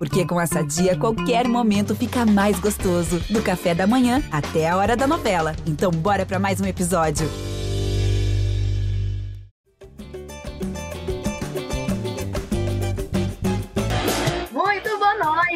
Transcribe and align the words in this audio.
Porque 0.00 0.26
com 0.26 0.40
essa 0.40 0.64
dia, 0.64 0.98
qualquer 0.98 1.46
momento 1.46 1.94
fica 1.94 2.24
mais 2.24 2.58
gostoso. 2.58 3.20
Do 3.28 3.42
café 3.42 3.74
da 3.74 3.86
manhã 3.86 4.22
até 4.32 4.66
a 4.66 4.74
hora 4.78 4.96
da 4.96 5.06
novela. 5.06 5.54
Então, 5.66 5.90
bora 5.90 6.24
para 6.24 6.38
mais 6.38 6.58
um 6.58 6.64
episódio. 6.64 7.28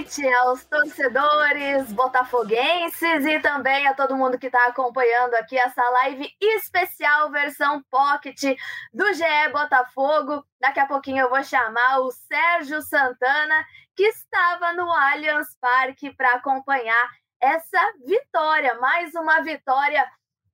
Noite 0.05 0.29
aos 0.35 0.65
torcedores 0.67 1.91
botafoguenses 1.93 3.25
e 3.25 3.41
também 3.41 3.87
a 3.87 3.95
todo 3.95 4.17
mundo 4.17 4.39
que 4.39 4.47
está 4.47 4.67
acompanhando 4.67 5.35
aqui 5.35 5.59
essa 5.59 5.83
live 5.83 6.29
especial 6.41 7.31
versão 7.31 7.83
pocket 7.91 8.41
do 8.93 9.13
GE 9.15 9.53
Botafogo. 9.53 10.45
Daqui 10.61 10.79
a 10.79 10.87
pouquinho 10.87 11.23
eu 11.23 11.31
vou 11.31 11.43
chamar 11.43 12.01
o 12.01 12.11
Sérgio 12.11 12.83
Santana 12.83 13.65
que 13.97 14.05
estava 14.05 14.73
no 14.73 14.91
Allianz 14.91 15.57
Parque 15.61 16.15
para 16.15 16.35
acompanhar 16.35 17.11
essa 17.41 17.81
vitória, 18.07 18.75
mais 18.77 19.15
uma 19.15 19.41
vitória 19.41 20.05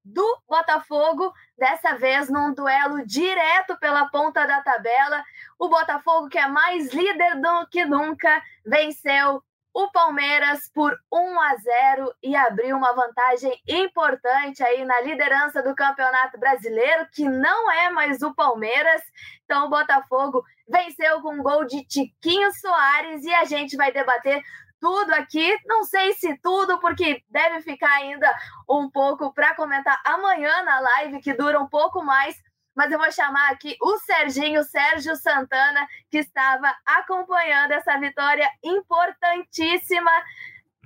do 0.05 0.43
Botafogo, 0.49 1.33
dessa 1.57 1.95
vez 1.95 2.29
num 2.29 2.55
duelo 2.55 3.07
direto 3.07 3.79
pela 3.79 4.09
ponta 4.09 4.47
da 4.47 4.61
tabela. 4.63 5.23
O 5.59 5.69
Botafogo, 5.69 6.29
que 6.29 6.39
é 6.39 6.49
mais 6.49 6.93
líder 6.93 7.41
do 7.41 7.66
que 7.69 7.85
nunca, 7.85 8.43
venceu 8.65 9.43
o 9.73 9.91
Palmeiras 9.92 10.70
por 10.74 10.98
1 11.12 11.41
a 11.41 11.56
0 11.56 12.15
e 12.23 12.34
abriu 12.34 12.77
uma 12.77 12.92
vantagem 12.92 13.52
importante 13.69 14.62
aí 14.62 14.84
na 14.84 15.01
liderança 15.01 15.62
do 15.62 15.74
Campeonato 15.74 16.38
Brasileiro, 16.38 17.06
que 17.12 17.29
não 17.29 17.70
é 17.70 17.91
mais 17.91 18.20
o 18.23 18.34
Palmeiras. 18.34 19.02
Então 19.45 19.66
o 19.66 19.70
Botafogo 19.70 20.43
venceu 20.69 21.20
com 21.23 21.34
um 21.34 21.43
gol 21.43 21.65
de 21.65 21.84
Tiquinho 21.84 22.51
Soares 22.52 23.24
e 23.24 23.33
a 23.33 23.45
gente 23.45 23.77
vai 23.77 23.93
debater 23.93 24.43
tudo 24.80 25.12
aqui. 25.12 25.56
Não 25.66 25.84
sei 25.84 26.15
se 26.15 26.37
tudo, 26.38 26.80
porque 26.80 27.23
deve 27.29 27.60
ficar 27.60 27.93
ainda 27.93 28.29
um 28.68 28.90
pouco 28.90 29.32
para 29.32 29.55
comentar 29.55 30.01
amanhã 30.05 30.62
na 30.62 30.80
live, 30.80 31.21
que 31.21 31.34
dura 31.34 31.60
um 31.60 31.68
pouco 31.68 32.02
mais 32.02 32.37
mas 32.74 32.90
eu 32.93 32.99
vou 32.99 33.10
chamar 33.10 33.51
aqui 33.51 33.76
o 33.80 33.99
Serginho, 33.99 34.63
Sérgio 34.65 35.16
Santana, 35.16 35.87
que 36.10 36.18
estava 36.18 36.74
acompanhando 36.87 37.73
essa 37.73 37.99
vitória 37.99 38.51
importantíssima 38.62 40.10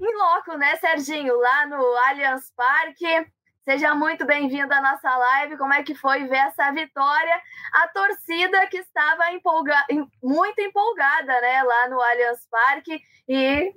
em 0.00 0.16
loco, 0.16 0.56
né, 0.56 0.76
Serginho? 0.76 1.38
Lá 1.38 1.66
no 1.66 1.76
Allianz 2.08 2.52
Parque. 2.56 3.26
Seja 3.64 3.94
muito 3.94 4.26
bem-vindo 4.26 4.74
à 4.74 4.80
nossa 4.80 5.16
live. 5.16 5.56
Como 5.56 5.72
é 5.72 5.82
que 5.82 5.94
foi 5.94 6.26
ver 6.26 6.36
essa 6.36 6.70
vitória? 6.72 7.42
A 7.72 7.88
torcida 7.88 8.66
que 8.66 8.78
estava 8.78 9.30
empolga... 9.32 9.76
muito 10.22 10.60
empolgada, 10.60 11.40
né, 11.40 11.62
lá 11.62 11.88
no 11.88 12.00
Allianz 12.00 12.46
Parque 12.50 13.00
e 13.28 13.72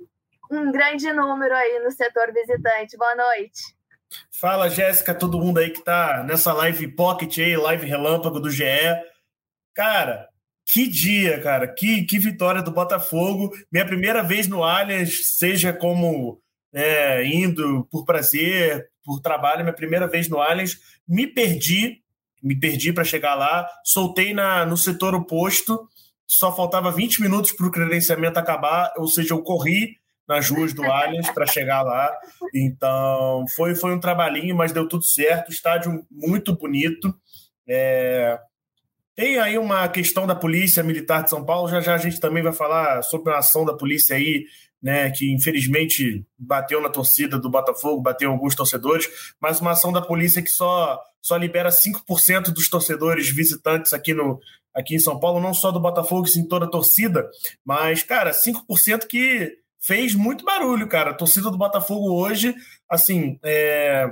um 0.50 0.72
grande 0.72 1.12
número 1.12 1.54
aí 1.54 1.78
no 1.78 1.90
setor 1.90 2.32
visitante. 2.32 2.96
Boa 2.96 3.14
noite. 3.14 3.77
Fala, 4.30 4.70
Jéssica, 4.70 5.14
todo 5.14 5.40
mundo 5.40 5.58
aí 5.58 5.70
que 5.70 5.82
tá 5.82 6.22
nessa 6.24 6.52
live 6.52 6.88
pocket 6.88 7.38
aí, 7.38 7.56
live 7.56 7.86
relâmpago 7.86 8.38
do 8.38 8.50
GE. 8.50 8.64
Cara, 9.74 10.28
que 10.64 10.86
dia, 10.86 11.40
cara, 11.40 11.66
que, 11.66 12.04
que 12.04 12.18
vitória 12.18 12.62
do 12.62 12.70
Botafogo. 12.70 13.50
Minha 13.72 13.86
primeira 13.86 14.22
vez 14.22 14.46
no 14.46 14.62
Allianz, 14.62 15.36
seja 15.38 15.72
como 15.72 16.40
é, 16.72 17.24
indo 17.26 17.86
por 17.90 18.04
prazer, 18.04 18.88
por 19.02 19.20
trabalho, 19.20 19.62
minha 19.62 19.74
primeira 19.74 20.06
vez 20.06 20.28
no 20.28 20.40
Allianz. 20.40 20.78
Me 21.06 21.26
perdi, 21.26 22.02
me 22.42 22.54
perdi 22.54 22.92
para 22.92 23.04
chegar 23.04 23.34
lá, 23.34 23.68
soltei 23.82 24.32
na, 24.32 24.64
no 24.64 24.76
setor 24.76 25.14
oposto, 25.14 25.88
só 26.26 26.54
faltava 26.54 26.92
20 26.92 27.22
minutos 27.22 27.52
para 27.52 27.66
o 27.66 27.70
credenciamento 27.70 28.38
acabar, 28.38 28.92
ou 28.98 29.08
seja, 29.08 29.34
eu 29.34 29.42
corri 29.42 29.97
nas 30.28 30.50
ruas 30.50 30.74
do 30.74 30.84
Allianz 30.84 31.30
para 31.30 31.46
chegar 31.46 31.82
lá. 31.82 32.14
Então, 32.54 33.46
foi, 33.56 33.74
foi 33.74 33.94
um 33.94 34.00
trabalhinho, 34.00 34.54
mas 34.54 34.72
deu 34.72 34.86
tudo 34.86 35.04
certo. 35.04 35.50
Estádio 35.50 36.04
muito 36.10 36.54
bonito. 36.54 37.14
É... 37.66 38.38
Tem 39.16 39.38
aí 39.38 39.58
uma 39.58 39.88
questão 39.88 40.26
da 40.26 40.34
Polícia 40.34 40.82
Militar 40.82 41.24
de 41.24 41.30
São 41.30 41.44
Paulo. 41.44 41.68
Já 41.68 41.80
já 41.80 41.94
a 41.94 41.98
gente 41.98 42.20
também 42.20 42.42
vai 42.42 42.52
falar 42.52 43.02
sobre 43.02 43.32
a 43.32 43.38
ação 43.38 43.64
da 43.64 43.74
polícia 43.74 44.14
aí, 44.14 44.44
né, 44.80 45.10
que 45.10 45.32
infelizmente 45.32 46.24
bateu 46.38 46.80
na 46.80 46.88
torcida 46.88 47.36
do 47.36 47.50
Botafogo, 47.50 48.00
bateu 48.00 48.30
em 48.30 48.32
alguns 48.32 48.54
torcedores, 48.54 49.08
mas 49.40 49.60
uma 49.60 49.72
ação 49.72 49.92
da 49.92 50.00
polícia 50.00 50.40
que 50.40 50.50
só, 50.50 51.00
só 51.20 51.36
libera 51.36 51.70
5% 51.70 52.52
dos 52.52 52.68
torcedores 52.68 53.28
visitantes 53.28 53.92
aqui, 53.92 54.14
no, 54.14 54.38
aqui 54.72 54.94
em 54.94 55.00
São 55.00 55.18
Paulo, 55.18 55.40
não 55.40 55.52
só 55.52 55.72
do 55.72 55.80
Botafogo, 55.80 56.28
sim 56.28 56.46
toda 56.46 56.66
a 56.66 56.70
torcida, 56.70 57.28
mas, 57.64 58.04
cara, 58.04 58.30
5% 58.30 59.04
que 59.08 59.58
fez 59.80 60.14
muito 60.14 60.44
barulho, 60.44 60.88
cara. 60.88 61.10
A 61.10 61.14
torcida 61.14 61.50
do 61.50 61.58
Botafogo 61.58 62.12
hoje, 62.12 62.54
assim, 62.90 63.38
é... 63.44 64.06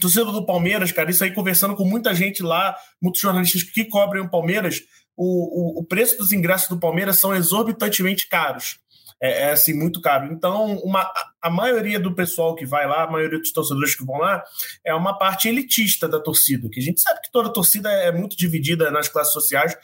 torcida 0.00 0.26
do 0.26 0.44
Palmeiras, 0.44 0.92
cara, 0.92 1.10
isso 1.10 1.24
aí 1.24 1.32
conversando 1.32 1.76
com 1.76 1.84
muita 1.84 2.14
gente 2.14 2.42
lá, 2.42 2.76
muitos 3.00 3.20
jornalistas 3.20 3.62
que 3.62 3.84
cobrem 3.84 4.22
o 4.22 4.30
Palmeiras, 4.30 4.82
o, 5.16 5.78
o, 5.78 5.80
o 5.80 5.84
preço 5.84 6.16
dos 6.16 6.32
ingressos 6.32 6.68
do 6.68 6.78
Palmeiras 6.78 7.18
são 7.18 7.34
exorbitantemente 7.34 8.28
caros. 8.28 8.78
É, 9.22 9.42
é, 9.42 9.50
assim, 9.50 9.74
muito 9.74 10.00
caro. 10.00 10.32
Então, 10.32 10.76
uma, 10.78 11.06
a 11.42 11.50
maioria 11.50 12.00
do 12.00 12.14
pessoal 12.14 12.54
que 12.54 12.64
vai 12.64 12.86
lá, 12.86 13.02
a 13.02 13.10
maioria 13.10 13.38
dos 13.38 13.52
torcedores 13.52 13.94
que 13.94 14.04
vão 14.04 14.16
lá, 14.16 14.42
é 14.82 14.94
uma 14.94 15.18
parte 15.18 15.46
elitista 15.46 16.08
da 16.08 16.18
torcida, 16.18 16.70
que 16.70 16.80
a 16.80 16.82
gente 16.82 17.02
sabe 17.02 17.20
que 17.20 17.30
toda 17.30 17.52
torcida 17.52 17.90
é 17.90 18.10
muito 18.10 18.34
dividida 18.34 18.90
nas 18.90 19.08
classes 19.08 19.34
sociais, 19.34 19.76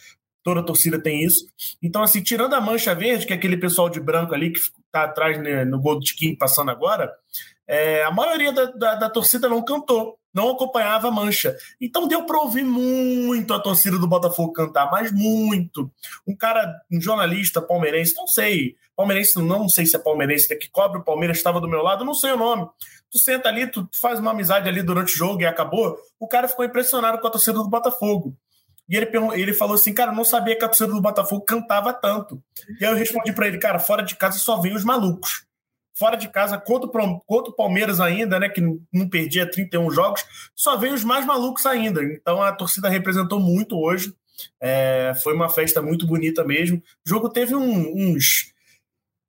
toda 0.43 0.65
torcida 0.65 0.99
tem 0.99 1.23
isso. 1.23 1.45
Então, 1.83 2.03
assim, 2.03 2.23
tirando 2.23 2.55
a 2.55 2.61
mancha 2.63 2.95
verde, 2.95 3.27
que 3.27 3.33
é 3.35 3.37
aquele 3.37 3.59
pessoal 3.59 3.91
de 3.91 4.01
branco 4.01 4.35
ali 4.35 4.53
que 4.53 4.61
está 4.97 5.05
atrás 5.05 5.39
né, 5.39 5.65
no 5.65 5.81
gol 5.81 5.97
do 5.97 6.05
Tiquinho 6.05 6.37
passando 6.37 6.71
agora, 6.71 7.13
é, 7.69 8.05
a 8.05 8.11
maioria 8.11 8.53
da, 8.53 8.65
da, 8.67 8.95
da, 8.95 9.11
torcida 9.11 9.49
não 9.49 9.63
cantou, 9.63 10.17
não 10.33 10.51
acompanhava 10.51 11.09
a 11.09 11.11
mancha. 11.11 11.57
Então 11.81 12.07
deu 12.07 12.25
para 12.25 12.39
ouvir 12.39 12.65
muito 12.65 13.53
a 13.53 13.61
torcida 13.61 13.99
do 13.99 14.07
Botafogo 14.07 14.53
cantar, 14.53 14.91
mas 14.91 15.11
muito. 15.11 15.91
Um 16.27 16.37
cara, 16.37 16.73
um 16.91 17.01
jornalista 17.01 17.61
palmeirense, 17.61 18.15
não 18.15 18.27
sei, 18.27 18.77
palmeirense, 18.95 19.43
não 19.43 19.69
sei 19.69 19.85
se 19.85 19.97
é 19.97 19.99
palmeirense, 19.99 20.57
que 20.57 20.71
cobre 20.71 21.01
o 21.01 21.05
Palmeiras, 21.05 21.39
estava 21.39 21.61
do 21.61 21.69
meu 21.69 21.83
lado, 21.83 22.05
não 22.05 22.15
sei 22.15 22.33
o 22.33 22.37
nome. 22.37 22.69
Tu 23.11 23.19
senta 23.19 23.49
ali, 23.49 23.67
tu 23.67 23.89
faz 24.01 24.21
uma 24.21 24.31
amizade 24.31 24.69
ali 24.69 24.83
durante 24.83 25.15
o 25.15 25.17
jogo 25.17 25.43
e 25.43 25.47
acabou. 25.47 25.97
O 26.21 26.29
cara 26.29 26.49
ficou 26.49 26.65
impressionado 26.65 27.19
com 27.19 27.27
a 27.27 27.31
torcida 27.31 27.59
do 27.59 27.69
Botafogo. 27.69 28.37
E 28.89 28.97
ele, 28.97 29.11
ele 29.35 29.53
falou 29.53 29.75
assim, 29.75 29.93
cara, 29.93 30.13
não 30.13 30.25
sabia 30.25 30.57
que 30.57 30.65
a 30.65 30.69
torcida 30.69 30.93
do 30.93 31.01
Botafogo 31.01 31.45
cantava 31.45 31.93
tanto. 31.93 32.43
E 32.81 32.85
aí 32.85 32.93
eu 32.93 32.97
respondi 32.97 33.33
para 33.33 33.49
ele, 33.49 33.59
cara, 33.59 33.79
fora 33.79 34.03
de 34.03 34.15
casa 34.15 34.39
só 34.39 34.61
vem 34.61 34.75
os 34.75 34.85
malucos. 34.85 35.45
Fora 35.99 36.17
de 36.17 36.29
casa, 36.29 36.59
contra 36.59 36.91
o 36.91 37.53
Palmeiras 37.53 38.01
ainda, 38.01 38.39
né, 38.39 38.49
que 38.49 38.61
não 38.61 39.09
perdia 39.09 39.51
31 39.51 39.91
jogos, 39.91 40.25
só 40.55 40.77
vem 40.77 40.93
os 40.93 41.03
mais 41.03 41.25
malucos 41.25 41.65
ainda. 41.65 42.05
Então 42.05 42.43
a 42.43 42.53
torcida 42.53 42.89
representou 42.89 43.41
muito 43.41 43.79
hoje. 43.79 44.15
É, 44.61 45.15
foi 45.23 45.35
uma 45.35 45.49
festa 45.49 45.81
muito 45.81 46.07
bonita 46.07 46.45
mesmo. 46.45 46.77
O 46.79 47.09
jogo 47.09 47.31
teve 47.31 47.57
um, 47.57 48.13
uns, 48.13 48.53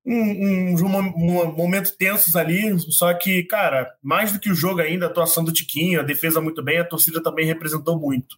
uns 0.05 0.81
um, 0.81 0.87
um, 0.87 1.41
um, 1.41 1.51
momentos 1.53 1.91
tensos 1.91 2.35
ali, 2.35 2.77
só 2.91 3.13
que, 3.13 3.43
cara, 3.43 3.89
mais 4.03 4.33
do 4.33 4.39
que 4.39 4.51
o 4.51 4.55
jogo 4.55 4.81
ainda, 4.81 5.05
a 5.05 5.09
atuação 5.09 5.45
do 5.45 5.53
Tiquinho, 5.53 6.01
a 6.01 6.03
defesa 6.03 6.41
muito 6.41 6.61
bem, 6.61 6.79
a 6.79 6.85
torcida 6.85 7.23
também 7.23 7.45
representou 7.45 7.97
muito. 7.97 8.37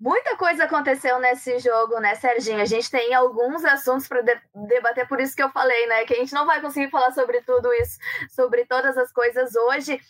Muita 0.00 0.36
coisa 0.36 0.64
aconteceu 0.64 1.18
nesse 1.20 1.58
jogo, 1.60 2.00
né, 2.00 2.14
Serginho? 2.16 2.60
A 2.60 2.64
gente 2.64 2.90
tem 2.90 3.14
alguns 3.14 3.64
assuntos 3.64 4.08
para 4.08 4.22
de 4.22 4.38
debater, 4.54 5.06
por 5.06 5.20
isso 5.20 5.36
que 5.36 5.42
eu 5.42 5.50
falei, 5.50 5.86
né? 5.86 6.04
Que 6.04 6.14
a 6.14 6.16
gente 6.16 6.34
não 6.34 6.44
vai 6.44 6.60
conseguir 6.60 6.90
falar 6.90 7.12
sobre 7.12 7.40
tudo 7.42 7.72
isso, 7.74 7.98
sobre 8.30 8.64
todas 8.66 8.98
as 8.98 9.12
coisas 9.12 9.54
hoje, 9.54 10.00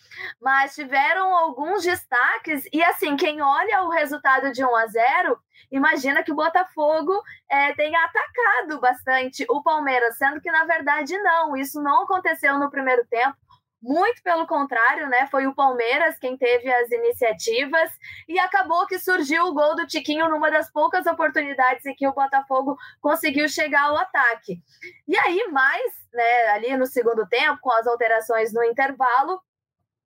mas 0.41 0.73
tiveram 0.73 1.33
alguns 1.35 1.83
destaques. 1.83 2.67
E 2.73 2.83
assim, 2.83 3.15
quem 3.15 3.41
olha 3.41 3.83
o 3.83 3.89
resultado 3.89 4.51
de 4.51 4.65
1 4.65 4.75
a 4.75 4.87
0 4.87 5.39
imagina 5.71 6.23
que 6.23 6.31
o 6.31 6.35
Botafogo 6.35 7.13
é, 7.49 7.73
tenha 7.73 7.99
atacado 8.03 8.79
bastante 8.79 9.45
o 9.49 9.61
Palmeiras, 9.61 10.17
sendo 10.17 10.41
que 10.41 10.51
na 10.51 10.65
verdade 10.65 11.17
não, 11.19 11.55
isso 11.55 11.81
não 11.81 12.03
aconteceu 12.03 12.57
no 12.57 12.71
primeiro 12.71 13.05
tempo. 13.05 13.37
Muito 13.87 14.23
pelo 14.23 14.47
contrário, 14.47 15.07
né? 15.09 15.27
Foi 15.27 15.45
o 15.45 15.53
Palmeiras 15.53 16.17
quem 16.17 16.35
teve 16.35 16.73
as 16.73 16.89
iniciativas 16.89 17.91
e 18.27 18.39
acabou 18.39 18.87
que 18.87 18.97
surgiu 18.97 19.45
o 19.45 19.53
gol 19.53 19.75
do 19.75 19.85
Tiquinho 19.85 20.27
numa 20.27 20.49
das 20.49 20.71
poucas 20.71 21.05
oportunidades 21.05 21.85
em 21.85 21.93
que 21.93 22.07
o 22.07 22.13
Botafogo 22.13 22.75
conseguiu 22.99 23.47
chegar 23.47 23.83
ao 23.83 23.97
ataque. 23.97 24.59
E 25.07 25.15
aí, 25.15 25.47
mais, 25.51 25.93
né, 26.11 26.47
ali 26.47 26.75
no 26.75 26.87
segundo 26.87 27.27
tempo, 27.27 27.59
com 27.61 27.71
as 27.73 27.85
alterações 27.85 28.51
no 28.51 28.63
intervalo, 28.63 29.39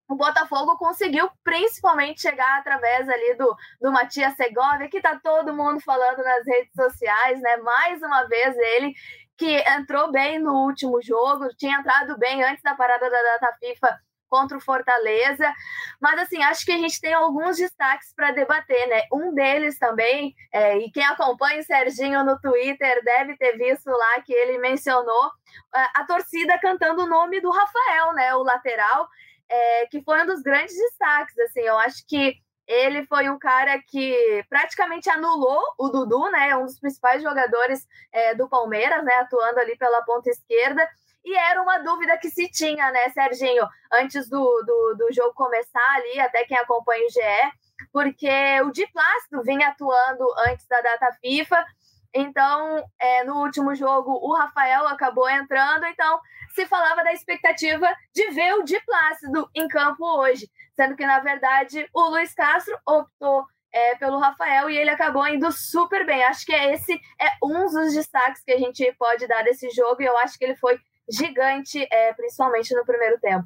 o 0.09 0.15
Botafogo 0.15 0.77
conseguiu 0.77 1.29
principalmente 1.41 2.19
chegar 2.19 2.59
através 2.59 3.07
ali 3.07 3.35
do, 3.35 3.55
do 3.79 3.93
Matias 3.93 4.35
Segovia, 4.35 4.89
que 4.89 4.99
tá 4.99 5.17
todo 5.23 5.55
mundo 5.55 5.79
falando 5.79 6.21
nas 6.21 6.45
redes 6.45 6.73
sociais, 6.75 7.39
né? 7.39 7.55
Mais 7.57 8.01
uma 8.01 8.23
vez 8.27 8.57
ele 8.57 8.93
que 9.39 9.57
entrou 9.69 10.11
bem 10.11 10.37
no 10.37 10.65
último 10.65 11.01
jogo, 11.01 11.47
tinha 11.57 11.79
entrado 11.79 12.17
bem 12.19 12.43
antes 12.43 12.61
da 12.61 12.75
parada 12.75 13.09
da 13.09 13.21
data 13.23 13.57
FIFA 13.57 13.97
contra 14.27 14.57
o 14.57 14.61
Fortaleza. 14.61 15.51
Mas, 15.99 16.19
assim, 16.19 16.43
acho 16.43 16.65
que 16.65 16.73
a 16.73 16.77
gente 16.77 16.99
tem 16.99 17.13
alguns 17.13 17.55
destaques 17.55 18.13
para 18.13 18.31
debater, 18.31 18.87
né? 18.87 19.03
Um 19.11 19.33
deles 19.33 19.79
também, 19.79 20.35
é, 20.53 20.77
e 20.77 20.91
quem 20.91 21.05
acompanha 21.05 21.61
o 21.61 21.63
Serginho 21.63 22.23
no 22.25 22.37
Twitter 22.39 23.01
deve 23.03 23.37
ter 23.37 23.57
visto 23.57 23.89
lá 23.89 24.21
que 24.21 24.33
ele 24.33 24.59
mencionou 24.59 25.31
a, 25.73 25.81
é, 25.81 25.89
a 25.95 26.03
torcida 26.03 26.59
cantando 26.59 27.03
o 27.03 27.09
nome 27.09 27.39
do 27.39 27.49
Rafael, 27.49 28.13
né? 28.13 28.35
O 28.35 28.43
lateral, 28.43 29.07
é, 29.47 29.87
que 29.87 30.03
foi 30.03 30.21
um 30.21 30.25
dos 30.25 30.41
grandes 30.41 30.75
destaques, 30.75 31.39
assim. 31.39 31.61
Eu 31.61 31.77
acho 31.79 32.05
que 32.05 32.35
ele 32.69 33.03
foi 33.07 33.27
um 33.29 33.39
cara 33.39 33.81
que 33.87 34.45
praticamente 34.47 35.09
anulou 35.09 35.59
o 35.77 35.89
Dudu, 35.89 36.29
né? 36.29 36.55
Um 36.55 36.65
dos 36.65 36.79
principais 36.79 37.23
jogadores 37.23 37.87
é, 38.13 38.35
do 38.35 38.47
Palmeiras, 38.47 39.03
né? 39.03 39.15
Atuando 39.15 39.59
ali 39.59 39.75
pela 39.75 40.03
ponta 40.03 40.29
esquerda. 40.29 40.87
E 41.25 41.35
era 41.35 41.61
uma 41.61 41.79
dúvida 41.79 42.15
que 42.19 42.29
se 42.29 42.49
tinha, 42.49 42.91
né, 42.91 43.09
Serginho, 43.09 43.67
antes 43.91 44.29
do, 44.29 44.63
do, 44.65 44.95
do 44.97 45.13
jogo 45.13 45.33
começar 45.33 45.95
ali, 45.95 46.19
até 46.19 46.45
quem 46.45 46.57
acompanha 46.57 47.05
o 47.05 47.09
GE, 47.09 47.87
porque 47.91 48.61
o 48.63 48.71
Di 48.71 48.87
Plácido 48.87 49.43
vinha 49.43 49.67
atuando 49.67 50.25
antes 50.47 50.65
da 50.67 50.79
data 50.79 51.11
FIFA. 51.21 51.65
Então, 52.13 52.83
é, 52.99 53.23
no 53.25 53.41
último 53.41 53.75
jogo, 53.75 54.11
o 54.11 54.33
Rafael 54.33 54.87
acabou 54.87 55.29
entrando. 55.29 55.85
Então, 55.87 56.19
se 56.55 56.65
falava 56.65 57.03
da 57.03 57.11
expectativa 57.13 57.87
de 58.13 58.29
ver 58.31 58.53
o 58.53 58.63
Di 58.63 58.79
Plácido 58.85 59.49
em 59.53 59.67
campo 59.67 60.05
hoje, 60.05 60.49
sendo 60.79 60.95
que, 60.95 61.05
na 61.05 61.19
verdade, 61.19 61.85
o 61.93 62.09
Luiz 62.09 62.33
Castro 62.33 62.73
optou 62.87 63.43
é, 63.73 63.95
pelo 63.97 64.17
Rafael 64.17 64.69
e 64.69 64.77
ele 64.77 64.89
acabou 64.89 65.27
indo 65.27 65.51
super 65.51 66.05
bem. 66.05 66.23
Acho 66.23 66.45
que 66.45 66.53
esse 66.53 66.93
é 67.19 67.27
um 67.43 67.65
dos 67.65 67.93
destaques 67.93 68.41
que 68.45 68.53
a 68.53 68.57
gente 68.57 68.89
pode 68.97 69.27
dar 69.27 69.43
desse 69.43 69.69
jogo 69.71 70.01
e 70.01 70.05
eu 70.05 70.17
acho 70.19 70.39
que 70.39 70.45
ele 70.45 70.55
foi 70.55 70.79
gigante, 71.11 71.85
é, 71.91 72.13
principalmente 72.13 72.73
no 72.73 72.85
primeiro 72.85 73.19
tempo. 73.19 73.45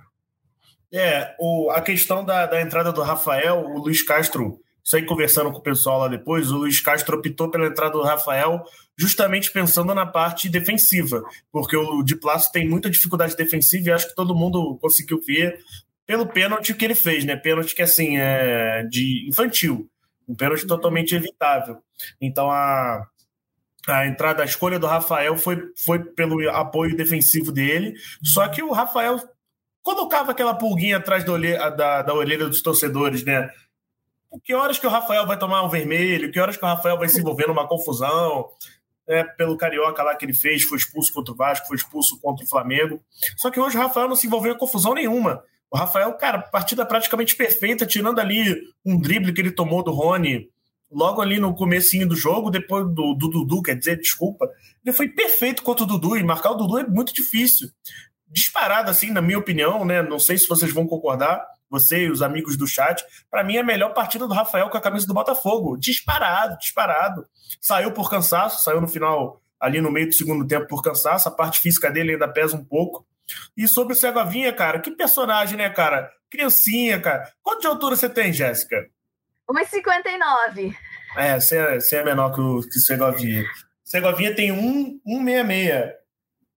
É, 0.93 1.35
o, 1.39 1.71
a 1.71 1.81
questão 1.81 2.23
da, 2.23 2.45
da 2.45 2.61
entrada 2.61 2.93
do 2.93 3.01
Rafael, 3.01 3.65
o 3.65 3.79
Luiz 3.79 4.03
Castro, 4.03 4.59
isso 4.83 5.03
conversando 5.07 5.51
com 5.51 5.57
o 5.57 5.63
pessoal 5.63 6.01
lá 6.01 6.07
depois, 6.07 6.51
o 6.51 6.57
Luiz 6.57 6.79
Castro 6.81 7.17
optou 7.17 7.49
pela 7.49 7.65
entrada 7.65 7.93
do 7.93 8.03
Rafael 8.03 8.63
justamente 8.95 9.51
pensando 9.51 9.95
na 9.95 10.05
parte 10.05 10.47
defensiva, 10.49 11.23
porque 11.51 11.75
o 11.75 12.03
Di 12.03 12.15
Plácio 12.15 12.51
tem 12.51 12.69
muita 12.69 12.91
dificuldade 12.91 13.35
defensiva 13.35 13.89
e 13.89 13.91
acho 13.91 14.09
que 14.09 14.15
todo 14.15 14.35
mundo 14.35 14.77
conseguiu 14.79 15.19
ver 15.25 15.57
pelo 16.05 16.27
pênalti 16.27 16.73
que 16.73 16.85
ele 16.85 16.95
fez, 16.95 17.25
né? 17.25 17.35
Pênalti 17.35 17.75
que, 17.75 17.81
assim, 17.81 18.17
é 18.17 18.83
de 18.83 19.27
infantil, 19.27 19.89
um 20.27 20.35
pênalti 20.35 20.67
totalmente 20.67 21.15
evitável. 21.15 21.77
Então, 22.19 22.49
a, 22.51 23.07
a 23.87 24.07
entrada, 24.07 24.43
a 24.43 24.45
escolha 24.45 24.79
do 24.79 24.87
Rafael 24.87 25.37
foi, 25.37 25.61
foi 25.85 25.99
pelo 25.99 26.49
apoio 26.49 26.95
defensivo 26.95 27.51
dele, 27.51 27.95
só 28.23 28.47
que 28.47 28.61
o 28.61 28.71
Rafael 28.71 29.19
colocava 29.81 30.31
aquela 30.31 30.53
pulguinha 30.53 30.97
atrás 30.97 31.23
da, 31.23 31.33
orelha, 31.33 31.69
da, 31.69 32.01
da 32.01 32.13
orelha 32.13 32.47
dos 32.47 32.61
torcedores, 32.61 33.23
né? 33.23 33.49
Que 34.43 34.53
horas 34.53 34.79
que 34.79 34.87
o 34.87 34.89
Rafael 34.89 35.27
vai 35.27 35.37
tomar 35.37 35.61
um 35.63 35.69
vermelho? 35.69 36.31
Que 36.31 36.39
horas 36.39 36.57
que 36.57 36.63
o 36.63 36.67
Rafael 36.67 36.97
vai 36.97 37.07
se 37.07 37.19
envolver 37.19 37.47
numa 37.47 37.67
confusão? 37.67 38.49
É, 39.05 39.23
pelo 39.23 39.57
Carioca 39.57 40.01
lá 40.01 40.15
que 40.15 40.25
ele 40.25 40.33
fez, 40.33 40.63
foi 40.63 40.77
expulso 40.77 41.13
contra 41.13 41.33
o 41.33 41.37
Vasco, 41.37 41.67
foi 41.67 41.75
expulso 41.75 42.19
contra 42.19 42.43
o 42.43 42.47
Flamengo. 42.47 43.03
Só 43.37 43.51
que 43.51 43.59
hoje 43.59 43.77
o 43.77 43.81
Rafael 43.81 44.07
não 44.07 44.15
se 44.15 44.25
envolveu 44.25 44.53
em 44.53 44.57
confusão 44.57 44.93
nenhuma. 44.93 45.43
O 45.73 45.77
Rafael, 45.77 46.13
cara, 46.13 46.39
partida 46.39 46.85
praticamente 46.85 47.35
perfeita, 47.35 47.83
tirando 47.83 48.19
ali 48.19 48.55
um 48.85 48.95
drible 48.95 49.33
que 49.33 49.41
ele 49.41 49.49
tomou 49.49 49.83
do 49.83 49.91
Rony 49.91 50.47
logo 50.91 51.19
ali 51.19 51.39
no 51.39 51.55
comecinho 51.55 52.07
do 52.07 52.15
jogo, 52.15 52.51
depois 52.51 52.85
do, 52.93 53.15
do 53.15 53.27
Dudu, 53.27 53.63
quer 53.63 53.75
dizer, 53.75 53.97
desculpa, 53.97 54.47
ele 54.85 54.95
foi 54.95 55.09
perfeito 55.09 55.63
contra 55.63 55.83
o 55.83 55.87
Dudu, 55.87 56.15
e 56.15 56.23
marcar 56.23 56.51
o 56.51 56.55
Dudu 56.55 56.77
é 56.77 56.85
muito 56.85 57.11
difícil. 57.11 57.69
Disparado, 58.27 58.91
assim, 58.91 59.09
na 59.09 59.19
minha 59.19 59.39
opinião, 59.39 59.83
né? 59.83 60.03
Não 60.03 60.19
sei 60.19 60.37
se 60.37 60.47
vocês 60.47 60.71
vão 60.71 60.85
concordar, 60.85 61.43
você 61.67 62.05
e 62.05 62.11
os 62.11 62.21
amigos 62.21 62.55
do 62.55 62.67
chat, 62.67 63.03
para 63.31 63.43
mim 63.43 63.55
é 63.55 63.61
a 63.61 63.63
melhor 63.63 63.95
partida 63.95 64.27
do 64.27 64.33
Rafael 64.35 64.69
com 64.69 64.77
a 64.77 64.81
camisa 64.81 65.07
do 65.07 65.13
Botafogo. 65.15 65.75
Disparado, 65.75 66.55
disparado. 66.59 67.25
Saiu 67.59 67.91
por 67.91 68.11
cansaço, 68.11 68.63
saiu 68.63 68.79
no 68.79 68.87
final, 68.87 69.41
ali 69.59 69.81
no 69.81 69.89
meio 69.89 70.05
do 70.05 70.13
segundo 70.13 70.45
tempo 70.45 70.67
por 70.67 70.83
cansaço, 70.83 71.27
a 71.27 71.31
parte 71.31 71.59
física 71.61 71.89
dele 71.89 72.11
ainda 72.11 72.27
pesa 72.27 72.55
um 72.55 72.63
pouco. 72.63 73.03
E 73.55 73.67
sobre 73.67 73.93
o 73.93 73.95
Segovinha, 73.95 74.51
cara, 74.53 74.79
que 74.79 74.91
personagem, 74.91 75.57
né, 75.57 75.69
cara? 75.69 76.11
Criancinha, 76.29 76.99
cara. 76.99 77.31
Quanto 77.41 77.61
de 77.61 77.67
altura 77.67 77.95
você 77.95 78.09
tem, 78.09 78.33
Jéssica? 78.33 78.87
1,59. 79.49 80.75
É, 81.15 81.39
você 81.39 81.57
é, 81.57 81.79
você 81.79 81.97
é 81.97 82.03
menor 82.03 82.33
que 82.33 82.41
o, 82.41 82.61
que 82.61 82.77
o 82.77 82.81
Segovinha. 82.81 83.43
Segovinha 83.83 84.35
tem 84.35 84.49
1,66. 84.51 85.93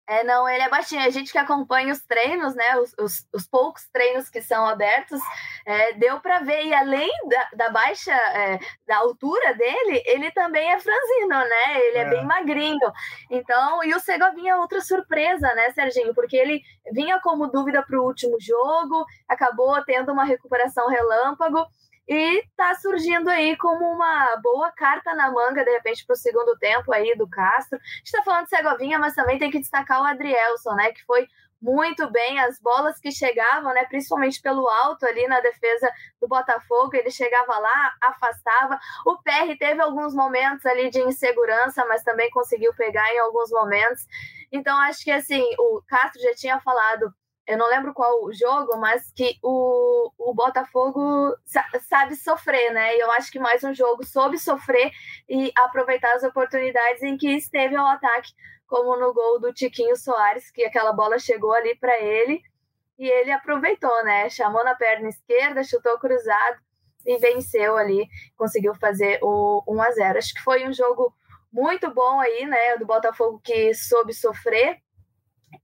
É, 0.09 0.23
não, 0.23 0.49
ele 0.49 0.63
é 0.63 0.69
baixinho. 0.69 1.03
A 1.03 1.11
gente 1.11 1.33
que 1.33 1.39
acompanha 1.39 1.93
os 1.93 2.01
treinos, 2.03 2.55
né? 2.55 2.77
Os, 2.79 2.95
os, 2.99 3.27
os 3.33 3.47
poucos 3.47 3.89
treinos 3.93 4.29
que 4.31 4.41
são 4.41 4.65
abertos, 4.65 5.21
é, 5.67 5.93
deu 5.95 6.21
para 6.21 6.39
ver. 6.39 6.65
E 6.65 6.73
além 6.73 7.11
da, 7.29 7.49
da 7.67 7.71
baixa, 7.71 8.13
é, 8.13 8.59
da 8.87 8.99
altura 8.99 9.53
dele, 9.55 10.01
ele 10.07 10.31
também 10.31 10.73
é 10.73 10.79
franzino, 10.79 11.29
né? 11.29 11.81
Ele 11.81 11.99
é, 11.99 12.03
é 12.03 12.11
bem 12.11 12.25
magrinho. 12.25 12.93
Então, 13.29 13.83
e 13.83 13.93
o 13.93 14.01
Segovinha 14.01 14.53
é 14.53 14.57
outra 14.57 14.81
surpresa, 14.81 15.53
né, 15.55 15.71
Serginho? 15.73 16.15
Porque 16.15 16.37
ele 16.37 16.63
vinha 16.93 17.21
como 17.21 17.49
dúvida 17.49 17.83
para 17.83 18.01
o 18.01 18.05
último 18.05 18.37
jogo, 18.41 19.05
acabou 19.29 19.85
tendo 19.85 20.13
uma 20.13 20.25
recuperação 20.25 20.89
relâmpago 20.89 21.67
e 22.09 22.45
tá 22.57 22.73
surgindo 22.77 23.29
aí 23.29 23.57
como 23.57 23.85
uma 23.85 24.37
boa 24.37 24.71
carta 24.71 25.13
na 25.15 25.29
manga, 25.29 25.65
de 25.65 25.73
repente, 25.73 26.07
para 26.07 26.15
o 26.15 26.17
segundo 26.17 26.57
tempo 26.57 26.93
aí 26.93 27.17
do 27.17 27.29
Castro. 27.29 27.79
A 27.79 27.83
gente 27.83 28.05
está 28.05 28.23
falando 28.23 28.45
de 28.45 28.51
Segovinha, 28.51 28.99
mas 28.99 29.15
também 29.15 29.39
tem 29.39 29.51
que 29.51 29.59
destacar 29.59 30.01
o 30.01 30.05
Adrielson, 30.05 30.75
né? 30.75 30.93
Que 30.93 31.05
foi 31.05 31.27
muito 31.61 32.11
bem 32.11 32.39
as 32.41 32.61
bolas 32.61 32.99
que 33.01 33.11
chegavam, 33.11 33.73
né, 33.73 33.85
principalmente 33.87 34.41
pelo 34.41 34.69
alto 34.69 35.07
ali 35.07 35.27
na 35.27 35.41
defesa 35.41 35.91
do 36.21 36.29
Botafogo, 36.29 36.95
ele 36.95 37.11
chegava 37.11 37.59
lá, 37.59 37.95
afastava. 38.03 38.79
O 39.07 39.19
PR 39.23 39.57
teve 39.59 39.81
alguns 39.81 40.15
momentos 40.15 40.65
ali 40.67 40.91
de 40.91 41.01
insegurança, 41.01 41.85
mas 41.87 42.03
também 42.03 42.31
conseguiu 42.31 42.75
pegar 42.75 43.09
em 43.13 43.19
alguns 43.19 43.51
momentos. 43.51 44.07
Então 44.53 44.77
acho 44.83 45.03
que 45.05 45.11
assim, 45.11 45.43
o 45.59 45.83
Castro 45.87 46.21
já 46.23 46.35
tinha 46.35 46.61
falado 46.61 47.13
eu 47.47 47.57
não 47.57 47.69
lembro 47.69 47.95
qual 47.95 48.33
jogo, 48.33 48.77
mas 48.77 49.13
que 49.13 49.39
o, 49.43 50.11
o 50.19 50.35
Botafogo 50.35 51.33
sabe 51.89 52.17
sofrer, 52.17 52.73
né? 52.73 52.97
E 52.97 53.01
eu 53.01 53.11
acho 53.13 53.31
que 53.31 53.39
mais 53.39 53.63
um 53.63 53.73
jogo 53.73 54.05
soube 54.05 54.37
sofrer 54.37 54.91
e 55.29 55.53
aproveitar 55.57 56.13
as 56.15 56.25
oportunidades 56.25 57.03
em 57.03 57.17
que 57.17 57.29
esteve 57.29 57.77
ao 57.77 57.87
ataque, 57.87 58.33
como 58.67 58.97
no 58.97 59.15
gol 59.15 59.39
do 59.39 59.53
Tiquinho 59.53 59.97
Soares, 59.97 60.51
que 60.51 60.65
aquela 60.65 60.93
bola 60.93 61.21
chegou 61.21 61.53
ali 61.53 61.77
para 61.77 62.01
ele 62.01 62.43
e 62.99 63.09
ele 63.09 63.31
aproveitou, 63.31 64.05
né? 64.05 64.29
Chamou 64.29 64.65
na 64.65 64.75
perna 64.75 65.09
esquerda, 65.09 65.63
chutou 65.63 65.99
cruzado 65.99 66.59
e 67.07 67.17
venceu 67.19 67.77
ali, 67.77 68.09
conseguiu 68.37 68.75
fazer 68.75 69.21
o 69.23 69.63
1 69.69 69.83
a 69.83 69.91
0. 69.93 70.19
Acho 70.19 70.35
que 70.35 70.43
foi 70.43 70.67
um 70.67 70.73
jogo 70.73 71.15
muito 71.53 71.95
bom 71.95 72.19
aí, 72.19 72.45
né? 72.45 72.77
Do 72.77 72.87
Botafogo 72.87 73.41
que 73.45 73.73
soube 73.73 74.13
sofrer 74.13 74.81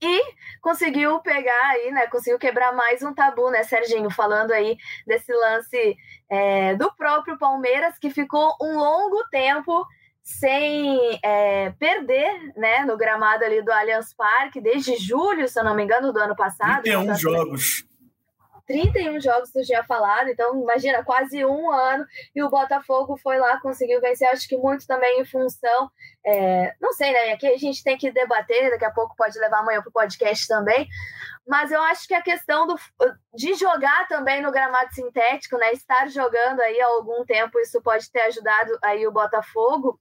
e 0.00 0.23
conseguiu 0.61 1.19
pegar 1.21 1.71
aí, 1.71 1.91
né? 1.91 2.06
Conseguiu 2.06 2.39
quebrar 2.39 2.72
mais 2.72 3.03
um 3.03 3.15
tabu, 3.15 3.51
né, 3.51 3.63
Serginho? 3.63 4.11
Falando 4.11 4.53
aí 4.53 4.77
desse 5.06 5.32
lance 5.32 5.96
é, 6.31 6.75
do 6.75 6.93
próprio 6.94 7.39
Palmeiras, 7.39 7.99
que 7.99 8.11
ficou 8.11 8.55
um 8.61 8.77
longo 8.77 9.25
tempo 9.31 9.87
sem 10.22 11.19
é, 11.22 11.70
perder, 11.79 12.53
né, 12.56 12.84
no 12.84 12.96
gramado 12.96 13.44
ali 13.44 13.61
do 13.61 13.72
Allianz 13.72 14.15
Parque, 14.15 14.61
desde 14.61 14.96
julho, 14.96 15.49
se 15.49 15.58
eu 15.58 15.65
não 15.65 15.75
me 15.75 15.82
engano, 15.82 16.13
do 16.13 16.19
ano 16.19 16.37
passado. 16.37 16.82
31 16.82 17.15
jogos. 17.17 17.84
31 18.66 19.20
jogos 19.20 19.54
eu 19.54 19.62
tinha 19.62 19.84
falado, 19.84 20.28
então 20.28 20.60
imagina, 20.62 21.04
quase 21.04 21.44
um 21.44 21.70
ano, 21.70 22.04
e 22.34 22.42
o 22.42 22.48
Botafogo 22.48 23.16
foi 23.16 23.38
lá, 23.38 23.60
conseguiu 23.60 24.00
vencer, 24.00 24.28
acho 24.28 24.48
que 24.48 24.56
muito 24.56 24.86
também 24.86 25.20
em 25.20 25.24
função, 25.24 25.90
é, 26.24 26.74
não 26.81 26.92
sei, 26.92 27.12
né, 27.12 27.32
aqui 27.32 27.46
a 27.46 27.56
gente 27.56 27.82
tem 27.82 27.96
que 27.96 28.10
debater, 28.10 28.70
daqui 28.70 28.84
a 28.84 28.90
pouco 28.90 29.16
pode 29.16 29.38
levar 29.38 29.60
amanhã 29.60 29.81
para 29.81 29.90
o 29.90 29.92
podcast 29.92 30.46
também, 30.46 30.88
mas 31.46 31.70
eu 31.72 31.81
acho 31.82 32.06
que 32.06 32.14
a 32.14 32.22
questão 32.22 32.66
do, 32.66 32.76
de 33.34 33.54
jogar 33.54 34.06
também 34.08 34.40
no 34.42 34.52
gramado 34.52 34.92
sintético, 34.94 35.56
né, 35.58 35.72
estar 35.72 36.08
jogando 36.08 36.60
aí 36.60 36.81
há 36.81 36.86
algum 36.86 37.24
tempo, 37.24 37.58
isso 37.60 37.81
pode 37.82 38.10
ter 38.10 38.22
ajudado 38.22 38.78
aí 38.82 39.06
o 39.06 39.12
Botafogo, 39.12 39.98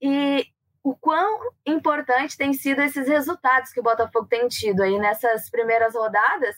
e 0.00 0.46
o 0.86 0.94
quão 0.94 1.40
importante 1.66 2.36
tem 2.36 2.52
sido 2.52 2.80
esses 2.80 3.08
resultados 3.08 3.72
que 3.72 3.80
o 3.80 3.82
Botafogo 3.82 4.28
tem 4.28 4.46
tido 4.46 4.82
aí 4.82 4.96
nessas 5.00 5.50
primeiras 5.50 5.96
rodadas, 5.96 6.54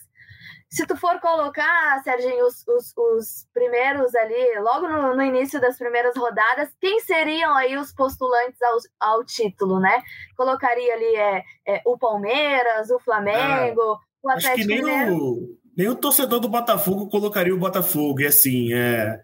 se 0.69 0.85
tu 0.85 0.95
for 0.95 1.19
colocar, 1.19 1.99
Serginho, 2.03 2.45
os, 2.45 2.63
os, 2.67 2.93
os 2.95 3.47
primeiros 3.51 4.13
ali, 4.13 4.59
logo 4.59 4.87
no, 4.87 5.15
no, 5.15 5.23
início 5.23 5.59
das 5.59 5.79
primeiras 5.79 6.15
rodadas, 6.15 6.69
quem 6.79 6.99
seriam 6.99 7.55
aí 7.55 7.75
os 7.75 7.91
postulantes 7.91 8.61
ao, 8.61 8.77
ao 8.99 9.25
título, 9.25 9.79
né? 9.79 9.99
Colocaria 10.37 10.93
ali 10.93 11.15
é, 11.15 11.43
é 11.67 11.81
o 11.85 11.97
Palmeiras, 11.97 12.91
o 12.91 12.99
Flamengo, 12.99 13.81
ah, 13.81 13.99
o 14.21 14.29
Atlético 14.29 14.51
acho 14.51 14.61
que 14.61 14.67
nem 14.67 14.83
Mineiro. 14.83 15.15
O, 15.15 15.57
nem 15.75 15.87
o 15.87 15.95
torcedor 15.95 16.39
do 16.39 16.47
Botafogo 16.47 17.09
colocaria 17.09 17.55
o 17.55 17.59
Botafogo, 17.59 18.21
e 18.21 18.27
assim, 18.27 18.71
é... 18.71 19.19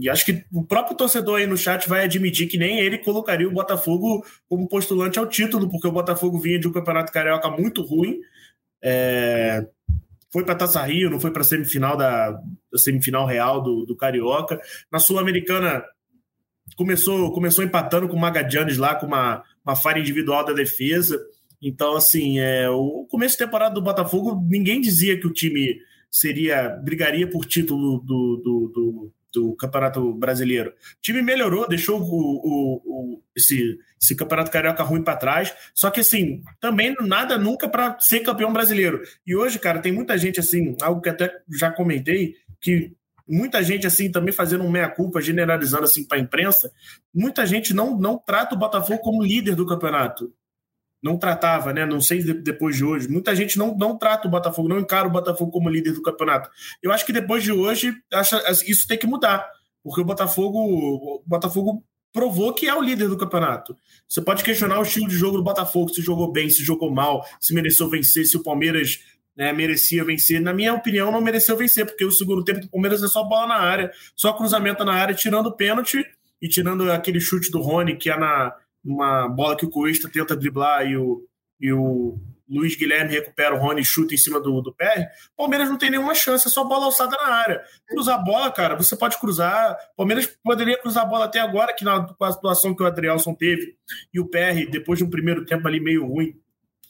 E 0.00 0.08
acho 0.08 0.24
que 0.24 0.46
o 0.52 0.64
próprio 0.64 0.96
torcedor 0.96 1.40
aí 1.40 1.46
no 1.46 1.56
chat 1.56 1.88
vai 1.88 2.04
admitir 2.04 2.46
que 2.46 2.56
nem 2.56 2.78
ele 2.78 2.98
colocaria 2.98 3.48
o 3.48 3.52
Botafogo 3.52 4.24
como 4.48 4.68
postulante 4.68 5.18
ao 5.18 5.26
título, 5.26 5.68
porque 5.68 5.88
o 5.88 5.92
Botafogo 5.92 6.38
vinha 6.38 6.58
de 6.58 6.68
um 6.68 6.72
campeonato 6.72 7.12
carioca 7.12 7.50
muito 7.50 7.82
ruim. 7.82 8.20
É 8.80 9.66
foi 10.30 10.44
para 10.44 10.54
Taça 10.54 10.82
Rio, 10.82 11.10
não 11.10 11.20
foi 11.20 11.30
para 11.30 11.42
semifinal 11.42 11.96
da, 11.96 12.30
da 12.30 12.78
semifinal 12.78 13.26
real 13.26 13.62
do, 13.62 13.84
do 13.84 13.96
Carioca. 13.96 14.60
Na 14.92 14.98
Sul-Americana 14.98 15.82
começou 16.76 17.32
começou 17.32 17.64
empatando 17.64 18.08
com 18.08 18.16
o 18.16 18.20
Magadianes 18.20 18.76
lá 18.76 18.94
com 18.94 19.06
uma, 19.06 19.42
uma 19.64 19.76
falha 19.76 20.00
individual 20.00 20.44
da 20.44 20.52
defesa. 20.52 21.18
Então, 21.60 21.96
assim, 21.96 22.38
é, 22.38 22.68
o 22.70 23.06
começo 23.10 23.36
de 23.36 23.44
temporada 23.44 23.74
do 23.74 23.82
Botafogo, 23.82 24.40
ninguém 24.48 24.80
dizia 24.80 25.18
que 25.18 25.26
o 25.26 25.32
time 25.32 25.80
seria 26.10 26.68
brigaria 26.68 27.28
por 27.28 27.44
título 27.44 27.98
do, 27.98 28.36
do, 28.42 28.72
do, 28.72 29.12
do 29.38 29.54
Campeonato 29.54 30.12
Brasileiro. 30.14 30.70
O 30.70 31.00
time 31.00 31.22
melhorou, 31.22 31.68
deixou 31.68 32.00
o, 32.00 32.04
o, 32.04 32.82
o 32.84 33.22
esse, 33.36 33.78
esse 34.00 34.16
Campeonato 34.16 34.50
Carioca 34.50 34.82
ruim 34.82 35.02
para 35.02 35.16
trás. 35.16 35.54
Só 35.72 35.90
que, 35.90 36.00
assim, 36.00 36.42
também 36.60 36.94
nada 37.00 37.38
nunca 37.38 37.68
para 37.68 37.98
ser 38.00 38.20
campeão 38.20 38.52
brasileiro. 38.52 39.00
E 39.24 39.36
hoje, 39.36 39.58
cara, 39.58 39.78
tem 39.78 39.92
muita 39.92 40.18
gente, 40.18 40.40
assim, 40.40 40.76
algo 40.82 41.00
que 41.00 41.08
até 41.08 41.32
já 41.48 41.70
comentei, 41.70 42.34
que 42.60 42.92
muita 43.28 43.62
gente, 43.62 43.86
assim, 43.86 44.10
também 44.10 44.32
fazendo 44.32 44.64
um 44.64 44.70
meia-culpa, 44.70 45.20
generalizando, 45.20 45.84
assim, 45.84 46.04
para 46.04 46.18
a 46.18 46.20
imprensa, 46.20 46.72
muita 47.14 47.46
gente 47.46 47.72
não, 47.72 47.96
não 47.96 48.18
trata 48.18 48.54
o 48.54 48.58
Botafogo 48.58 49.00
como 49.00 49.22
líder 49.22 49.54
do 49.54 49.66
campeonato 49.66 50.32
não 51.02 51.16
tratava, 51.16 51.72
né? 51.72 51.86
Não 51.86 52.00
sei 52.00 52.22
depois 52.22 52.76
de 52.76 52.84
hoje. 52.84 53.08
Muita 53.08 53.34
gente 53.34 53.56
não, 53.58 53.76
não 53.76 53.96
trata 53.96 54.26
o 54.26 54.30
Botafogo, 54.30 54.68
não 54.68 54.80
encara 54.80 55.06
o 55.06 55.10
Botafogo 55.10 55.50
como 55.50 55.68
líder 55.68 55.92
do 55.92 56.02
campeonato. 56.02 56.50
Eu 56.82 56.92
acho 56.92 57.06
que 57.06 57.12
depois 57.12 57.42
de 57.42 57.52
hoje, 57.52 57.94
acha, 58.12 58.42
isso 58.66 58.86
tem 58.86 58.98
que 58.98 59.06
mudar, 59.06 59.48
porque 59.82 60.00
o 60.00 60.04
Botafogo, 60.04 60.58
o 60.58 61.22
Botafogo 61.26 61.84
provou 62.12 62.52
que 62.52 62.66
é 62.66 62.74
o 62.74 62.82
líder 62.82 63.08
do 63.08 63.16
campeonato. 63.16 63.76
Você 64.08 64.20
pode 64.20 64.42
questionar 64.42 64.78
o 64.80 64.82
estilo 64.82 65.08
de 65.08 65.16
jogo 65.16 65.36
do 65.36 65.44
Botafogo, 65.44 65.94
se 65.94 66.02
jogou 66.02 66.32
bem, 66.32 66.50
se 66.50 66.64
jogou 66.64 66.90
mal, 66.90 67.24
se 67.40 67.54
mereceu 67.54 67.88
vencer, 67.88 68.24
se 68.24 68.36
o 68.36 68.42
Palmeiras 68.42 68.98
né, 69.36 69.52
merecia 69.52 70.04
vencer. 70.04 70.40
Na 70.40 70.52
minha 70.52 70.74
opinião, 70.74 71.12
não 71.12 71.20
mereceu 71.20 71.56
vencer, 71.56 71.86
porque 71.86 72.04
o 72.04 72.10
segundo 72.10 72.42
tempo 72.42 72.60
do 72.60 72.68
Palmeiras 72.68 73.02
é 73.02 73.06
só 73.06 73.22
bola 73.22 73.46
na 73.46 73.56
área, 73.56 73.92
só 74.16 74.32
cruzamento 74.32 74.84
na 74.84 74.94
área, 74.94 75.14
tirando 75.14 75.46
o 75.46 75.56
pênalti 75.56 76.04
e 76.42 76.48
tirando 76.48 76.90
aquele 76.90 77.20
chute 77.20 77.50
do 77.50 77.60
Rony, 77.60 77.96
que 77.96 78.10
é 78.10 78.18
na, 78.18 78.54
uma 78.88 79.28
bola 79.28 79.56
que 79.56 79.66
o 79.66 79.70
Cuesta 79.70 80.08
tenta 80.08 80.36
driblar 80.36 80.86
e 80.86 80.96
o, 80.96 81.24
e 81.60 81.72
o 81.72 82.18
Luiz 82.48 82.74
Guilherme 82.74 83.12
recupera 83.12 83.54
o 83.54 83.58
Rony 83.58 83.82
e 83.82 83.84
chuta 83.84 84.14
em 84.14 84.16
cima 84.16 84.40
do, 84.40 84.62
do 84.62 84.72
PR, 84.72 85.06
o 85.34 85.36
Palmeiras 85.36 85.68
não 85.68 85.76
tem 85.76 85.90
nenhuma 85.90 86.14
chance, 86.14 86.46
é 86.46 86.50
só 86.50 86.64
bola 86.64 86.86
alçada 86.86 87.14
na 87.16 87.34
área. 87.34 87.62
Cruzar 87.86 88.18
a 88.18 88.22
bola, 88.22 88.50
cara, 88.50 88.74
você 88.74 88.96
pode 88.96 89.18
cruzar. 89.18 89.76
Palmeiras 89.96 90.26
poderia 90.42 90.78
cruzar 90.78 91.04
a 91.04 91.06
bola 91.06 91.26
até 91.26 91.40
agora, 91.40 91.74
que 91.74 91.84
na, 91.84 92.06
com 92.14 92.24
a 92.24 92.32
situação 92.32 92.74
que 92.74 92.82
o 92.82 92.86
Adrielson 92.86 93.34
teve 93.34 93.76
e 94.12 94.18
o 94.18 94.26
PR, 94.26 94.70
depois 94.70 94.98
de 94.98 95.04
um 95.04 95.10
primeiro 95.10 95.44
tempo 95.44 95.68
ali 95.68 95.78
meio 95.78 96.06
ruim, 96.06 96.34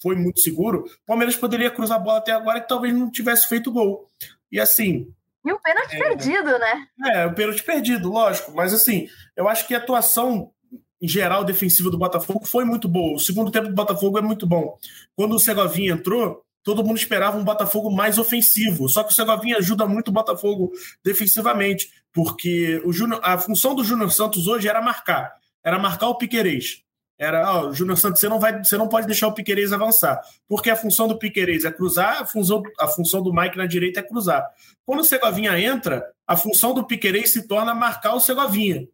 foi 0.00 0.14
muito 0.14 0.40
seguro. 0.40 0.84
O 0.84 1.06
Palmeiras 1.06 1.36
poderia 1.36 1.70
cruzar 1.70 1.96
a 1.96 2.00
bola 2.00 2.18
até 2.18 2.30
agora 2.30 2.60
que 2.60 2.68
talvez 2.68 2.94
não 2.94 3.10
tivesse 3.10 3.48
feito 3.48 3.72
gol. 3.72 4.08
E 4.52 4.60
assim. 4.60 5.12
E 5.44 5.52
o 5.52 5.58
pênalti 5.60 5.96
é, 5.96 5.98
perdido, 5.98 6.58
né? 6.58 6.86
É, 7.06 7.26
o 7.26 7.34
pênalti 7.34 7.64
perdido, 7.64 8.08
lógico. 8.08 8.52
Mas 8.54 8.72
assim, 8.72 9.08
eu 9.36 9.48
acho 9.48 9.66
que 9.66 9.74
a 9.74 9.78
atuação 9.78 10.52
em 11.00 11.08
geral, 11.08 11.44
defensiva 11.44 11.90
do 11.90 11.98
Botafogo 11.98 12.44
foi 12.44 12.64
muito 12.64 12.88
boa. 12.88 13.16
O 13.16 13.20
segundo 13.20 13.50
tempo 13.50 13.68
do 13.68 13.74
Botafogo 13.74 14.18
é 14.18 14.22
muito 14.22 14.46
bom. 14.46 14.76
Quando 15.14 15.34
o 15.34 15.38
Segovinha 15.38 15.92
entrou, 15.92 16.42
todo 16.62 16.84
mundo 16.84 16.96
esperava 16.96 17.38
um 17.38 17.44
Botafogo 17.44 17.90
mais 17.90 18.18
ofensivo. 18.18 18.88
Só 18.88 19.04
que 19.04 19.12
o 19.12 19.14
Segovinha 19.14 19.58
ajuda 19.58 19.86
muito 19.86 20.08
o 20.08 20.12
Botafogo 20.12 20.72
defensivamente, 21.04 21.90
porque 22.12 22.82
o 22.84 22.92
Júnior, 22.92 23.20
a 23.22 23.38
função 23.38 23.74
do 23.74 23.84
Júnior 23.84 24.10
Santos 24.10 24.46
hoje 24.46 24.68
era 24.68 24.82
marcar. 24.82 25.32
Era 25.64 25.78
marcar 25.78 26.08
o 26.08 26.16
Piquerez. 26.16 26.82
Era, 27.18 27.52
ó, 27.52 27.72
Júnior 27.72 27.96
Santos, 27.96 28.20
você 28.20 28.28
não, 28.28 28.38
vai, 28.38 28.62
você 28.62 28.76
não 28.76 28.88
pode 28.88 29.06
deixar 29.06 29.26
o 29.26 29.34
Piquerez 29.34 29.72
avançar. 29.72 30.20
Porque 30.48 30.70
a 30.70 30.76
função 30.76 31.08
do 31.08 31.18
Piquerez 31.18 31.64
é 31.64 31.70
cruzar, 31.70 32.22
a 32.22 32.26
função, 32.26 32.62
a 32.78 32.86
função 32.86 33.22
do 33.22 33.32
Mike 33.32 33.56
na 33.56 33.66
direita 33.66 34.00
é 34.00 34.02
cruzar. 34.02 34.46
Quando 34.86 35.00
o 35.00 35.04
Segovinha 35.04 35.58
entra, 35.60 36.04
a 36.26 36.36
função 36.36 36.72
do 36.72 36.84
Piquerez 36.84 37.32
se 37.32 37.48
torna 37.48 37.74
marcar 37.74 38.14
o 38.14 38.20
Segovinha. 38.20 38.86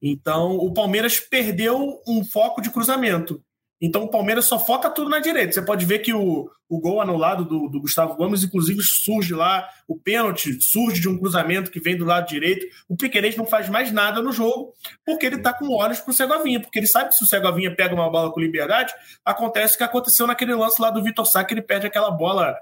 Então, 0.00 0.56
o 0.56 0.72
Palmeiras 0.72 1.18
perdeu 1.18 2.00
um 2.06 2.24
foco 2.24 2.60
de 2.60 2.70
cruzamento. 2.70 3.42
Então, 3.80 4.04
o 4.04 4.10
Palmeiras 4.10 4.44
só 4.46 4.58
foca 4.58 4.90
tudo 4.90 5.08
na 5.08 5.20
direita. 5.20 5.52
Você 5.52 5.62
pode 5.62 5.86
ver 5.86 6.00
que 6.00 6.12
o, 6.12 6.50
o 6.68 6.80
gol 6.80 7.00
anulado 7.00 7.44
do, 7.44 7.68
do 7.68 7.80
Gustavo 7.80 8.16
Gomes, 8.16 8.42
inclusive, 8.42 8.82
surge 8.82 9.32
lá, 9.34 9.68
o 9.86 9.96
pênalti 9.96 10.60
surge 10.60 11.00
de 11.00 11.08
um 11.08 11.16
cruzamento 11.16 11.70
que 11.70 11.78
vem 11.78 11.96
do 11.96 12.04
lado 12.04 12.26
direito. 12.26 12.66
O 12.88 12.96
Piquerez 12.96 13.36
não 13.36 13.46
faz 13.46 13.68
mais 13.68 13.92
nada 13.92 14.20
no 14.20 14.32
jogo, 14.32 14.74
porque 15.06 15.26
ele 15.26 15.36
está 15.36 15.52
com 15.52 15.72
olhos 15.72 16.00
para 16.00 16.10
o 16.10 16.14
Segovinha, 16.14 16.60
porque 16.60 16.78
ele 16.78 16.88
sabe 16.88 17.10
que 17.10 17.14
se 17.14 17.22
o 17.22 17.26
Segovinha 17.26 17.74
pega 17.74 17.94
uma 17.94 18.10
bola 18.10 18.32
com 18.32 18.40
liberdade, 18.40 18.92
acontece 19.24 19.76
o 19.76 19.78
que 19.78 19.84
aconteceu 19.84 20.26
naquele 20.26 20.54
lance 20.54 20.82
lá 20.82 20.90
do 20.90 21.02
Vitor 21.02 21.24
Sá, 21.24 21.44
que 21.44 21.54
ele 21.54 21.62
perde 21.62 21.86
aquela 21.86 22.10
bola, 22.10 22.56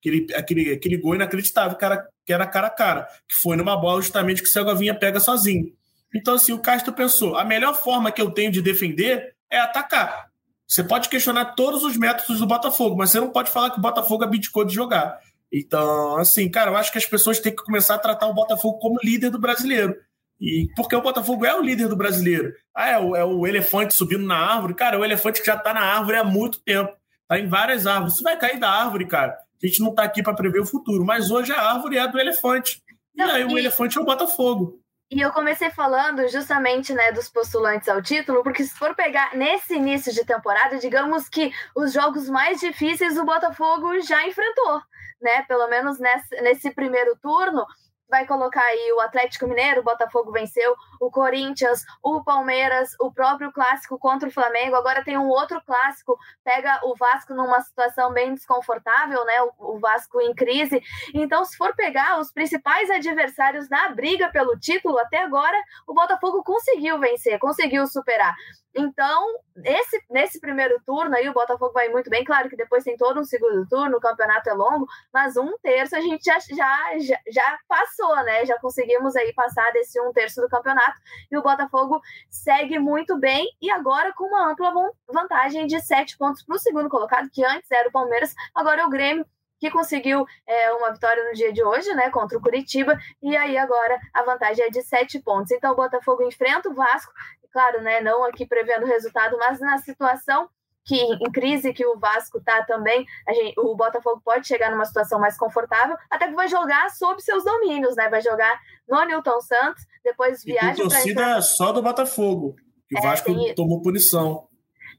aquele, 0.00 0.26
aquele, 0.34 0.72
aquele 0.72 0.96
gol 0.96 1.14
inacreditável, 1.14 1.78
que 1.78 2.32
era 2.32 2.46
cara 2.46 2.66
a 2.66 2.70
cara, 2.70 3.08
que 3.28 3.36
foi 3.36 3.56
numa 3.56 3.76
bola 3.76 4.02
justamente 4.02 4.42
que 4.42 4.48
o 4.48 4.52
Segovinha 4.52 4.94
pega 4.94 5.20
sozinho. 5.20 5.72
Então, 6.14 6.34
assim, 6.34 6.52
o 6.52 6.58
Castro 6.58 6.92
pensou: 6.92 7.36
a 7.36 7.44
melhor 7.44 7.74
forma 7.74 8.12
que 8.12 8.20
eu 8.20 8.30
tenho 8.30 8.50
de 8.50 8.62
defender 8.62 9.34
é 9.50 9.58
atacar. 9.58 10.26
Você 10.66 10.82
pode 10.82 11.08
questionar 11.08 11.54
todos 11.54 11.84
os 11.84 11.96
métodos 11.96 12.40
do 12.40 12.46
Botafogo, 12.46 12.96
mas 12.96 13.10
você 13.10 13.20
não 13.20 13.30
pode 13.30 13.50
falar 13.50 13.70
que 13.70 13.78
o 13.78 13.82
Botafogo 13.82 14.24
abdicou 14.24 14.64
de 14.64 14.74
jogar. 14.74 15.20
Então, 15.52 16.16
assim, 16.16 16.50
cara, 16.50 16.72
eu 16.72 16.76
acho 16.76 16.90
que 16.90 16.98
as 16.98 17.06
pessoas 17.06 17.38
têm 17.38 17.54
que 17.54 17.62
começar 17.62 17.94
a 17.94 17.98
tratar 17.98 18.26
o 18.26 18.34
Botafogo 18.34 18.78
como 18.78 18.98
líder 19.02 19.30
do 19.30 19.38
brasileiro. 19.38 19.94
E 20.40 20.68
porque 20.74 20.94
o 20.94 21.00
Botafogo 21.00 21.46
é 21.46 21.54
o 21.54 21.62
líder 21.62 21.88
do 21.88 21.96
brasileiro. 21.96 22.52
Ah, 22.74 22.90
é 22.90 22.98
o, 22.98 23.16
é 23.16 23.24
o 23.24 23.46
elefante 23.46 23.94
subindo 23.94 24.26
na 24.26 24.36
árvore. 24.36 24.74
Cara, 24.74 24.96
é 24.96 24.98
o 24.98 25.04
elefante 25.04 25.40
que 25.40 25.46
já 25.46 25.54
está 25.54 25.72
na 25.72 25.80
árvore 25.80 26.18
há 26.18 26.24
muito 26.24 26.60
tempo. 26.60 26.92
Está 27.22 27.38
em 27.38 27.48
várias 27.48 27.86
árvores. 27.86 28.16
Você 28.16 28.22
vai 28.22 28.38
cair 28.38 28.58
da 28.58 28.68
árvore, 28.68 29.06
cara. 29.06 29.32
A 29.62 29.66
gente 29.66 29.80
não 29.80 29.90
está 29.90 30.02
aqui 30.02 30.22
para 30.22 30.34
prever 30.34 30.60
o 30.60 30.66
futuro. 30.66 31.04
Mas 31.04 31.30
hoje 31.30 31.52
a 31.52 31.60
árvore 31.60 31.96
é 31.96 32.06
do 32.06 32.18
elefante. 32.18 32.82
E 33.14 33.22
aí 33.22 33.44
o 33.44 33.56
elefante 33.56 33.96
é 33.96 34.00
o 34.00 34.04
Botafogo. 34.04 34.80
E 35.08 35.20
eu 35.20 35.32
comecei 35.32 35.70
falando 35.70 36.26
justamente 36.28 36.92
né, 36.92 37.12
dos 37.12 37.28
postulantes 37.28 37.88
ao 37.88 38.02
título, 38.02 38.42
porque 38.42 38.64
se 38.64 38.76
for 38.76 38.94
pegar 38.96 39.36
nesse 39.36 39.74
início 39.74 40.12
de 40.12 40.24
temporada, 40.24 40.78
digamos 40.78 41.28
que 41.28 41.52
os 41.76 41.92
jogos 41.92 42.28
mais 42.28 42.58
difíceis 42.58 43.16
o 43.16 43.24
Botafogo 43.24 44.00
já 44.00 44.26
enfrentou, 44.26 44.82
né? 45.22 45.42
Pelo 45.42 45.68
menos 45.68 46.00
nesse, 46.00 46.40
nesse 46.42 46.70
primeiro 46.72 47.16
turno, 47.22 47.64
vai 48.08 48.26
colocar 48.26 48.62
aí 48.62 48.92
o 48.92 49.00
Atlético 49.00 49.46
Mineiro, 49.46 49.80
o 49.80 49.84
Botafogo 49.84 50.32
venceu, 50.32 50.74
o 51.00 51.10
Corinthians, 51.10 51.84
o 52.02 52.22
Palmeiras, 52.22 52.90
o 53.00 53.12
próprio 53.12 53.52
clássico 53.52 53.98
contra 53.98 54.28
o 54.28 54.32
Flamengo. 54.32 54.76
Agora 54.76 55.04
tem 55.04 55.18
um 55.18 55.28
outro 55.28 55.60
clássico, 55.64 56.18
pega 56.44 56.80
o 56.84 56.94
Vasco 56.96 57.34
numa 57.34 57.60
situação 57.60 58.12
bem 58.12 58.34
desconfortável, 58.34 59.24
né? 59.24 59.34
O, 59.58 59.78
Vasco 59.78 60.20
em 60.20 60.34
crise. 60.34 60.82
Então, 61.14 61.44
se 61.44 61.56
for 61.56 61.74
pegar 61.74 62.18
os 62.18 62.32
principais 62.32 62.90
adversários 62.90 63.68
na 63.68 63.88
briga 63.90 64.30
pelo 64.30 64.58
título 64.58 64.98
até 64.98 65.18
agora, 65.18 65.56
o 65.86 65.94
Botafogo 65.94 66.42
conseguiu 66.42 66.98
vencer, 66.98 67.38
conseguiu 67.38 67.86
superar. 67.86 68.34
Então, 68.76 69.26
esse, 69.64 70.02
nesse 70.10 70.38
primeiro 70.38 70.78
turno 70.84 71.16
aí, 71.16 71.26
o 71.28 71.32
Botafogo 71.32 71.72
vai 71.72 71.88
muito 71.88 72.10
bem. 72.10 72.22
Claro 72.22 72.50
que 72.50 72.56
depois 72.56 72.84
tem 72.84 72.96
todo 72.96 73.18
um 73.18 73.24
segundo 73.24 73.66
turno, 73.66 73.96
o 73.96 74.00
campeonato 74.00 74.50
é 74.50 74.52
longo, 74.52 74.86
mas 75.12 75.36
um 75.36 75.56
terço 75.62 75.96
a 75.96 76.00
gente 76.00 76.22
já, 76.22 76.38
já, 76.40 76.98
já, 76.98 77.18
já 77.26 77.58
passou, 77.66 77.95
né? 78.24 78.44
Já 78.44 78.58
conseguimos 78.58 79.16
aí 79.16 79.32
passar 79.32 79.70
desse 79.72 80.00
um 80.00 80.12
terço 80.12 80.40
do 80.40 80.48
campeonato. 80.48 80.98
E 81.30 81.36
o 81.36 81.42
Botafogo 81.42 82.00
segue 82.30 82.78
muito 82.78 83.18
bem 83.18 83.48
e 83.60 83.70
agora 83.70 84.12
com 84.14 84.24
uma 84.24 84.50
ampla 84.50 84.72
vantagem 85.08 85.66
de 85.66 85.80
sete 85.80 86.16
pontos 86.18 86.42
para 86.42 86.56
o 86.56 86.58
segundo 86.58 86.88
colocado, 86.88 87.30
que 87.30 87.44
antes 87.44 87.70
era 87.70 87.88
o 87.88 87.92
Palmeiras, 87.92 88.34
agora 88.54 88.82
é 88.82 88.86
o 88.86 88.90
Grêmio 88.90 89.26
que 89.58 89.70
conseguiu 89.70 90.26
é, 90.46 90.72
uma 90.72 90.92
vitória 90.92 91.26
no 91.26 91.32
dia 91.32 91.50
de 91.50 91.64
hoje, 91.64 91.90
né, 91.94 92.10
contra 92.10 92.36
o 92.36 92.42
Curitiba, 92.42 92.98
e 93.22 93.34
aí 93.34 93.56
agora 93.56 93.98
a 94.12 94.22
vantagem 94.22 94.66
é 94.66 94.68
de 94.68 94.82
sete 94.82 95.18
pontos. 95.18 95.50
Então 95.50 95.72
o 95.72 95.76
Botafogo 95.76 96.22
enfrenta 96.22 96.68
o 96.68 96.74
Vasco 96.74 97.10
claro, 97.56 97.80
né, 97.80 98.02
não 98.02 98.22
aqui 98.22 98.44
prevendo 98.44 98.82
o 98.82 98.86
resultado, 98.86 99.38
mas 99.38 99.58
na 99.60 99.78
situação 99.78 100.46
que 100.86 100.94
em 100.94 101.30
crise 101.32 101.72
que 101.72 101.84
o 101.84 101.98
Vasco 101.98 102.38
está 102.38 102.62
também, 102.62 103.04
gente, 103.28 103.58
o 103.58 103.74
Botafogo 103.74 104.22
pode 104.24 104.46
chegar 104.46 104.70
numa 104.70 104.84
situação 104.84 105.18
mais 105.18 105.36
confortável, 105.36 105.96
até 106.08 106.28
que 106.28 106.34
vai 106.34 106.46
jogar 106.46 106.88
sob 106.90 107.20
seus 107.20 107.44
domínios, 107.44 107.96
né? 107.96 108.08
Vai 108.08 108.20
jogar 108.20 108.58
no 108.88 109.04
Newton 109.04 109.40
Santos, 109.40 109.84
depois 110.04 110.44
viaja 110.44 110.76
para 110.76 110.88
torcida 110.88 111.42
só 111.42 111.72
do 111.72 111.82
Botafogo, 111.82 112.54
que 112.88 112.94
o 112.94 112.98
é, 112.98 113.02
Vasco 113.02 113.54
tomou 113.56 113.82
punição. 113.82 114.48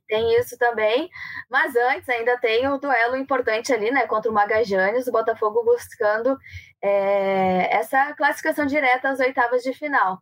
Tem 0.10 0.38
isso 0.40 0.58
também, 0.58 1.10
mas 1.50 1.74
antes 1.76 2.08
ainda 2.10 2.38
tem 2.38 2.68
o 2.68 2.78
duelo 2.78 3.16
importante 3.16 3.72
ali, 3.74 3.90
né, 3.90 4.06
contra 4.08 4.30
o 4.30 4.34
Magajanes, 4.34 5.08
o 5.08 5.12
Botafogo 5.12 5.64
buscando 5.64 6.38
é, 6.82 7.76
essa 7.76 8.14
classificação 8.14 8.66
direta 8.66 9.10
às 9.10 9.20
oitavas 9.20 9.64
de 9.64 9.74
final. 9.74 10.22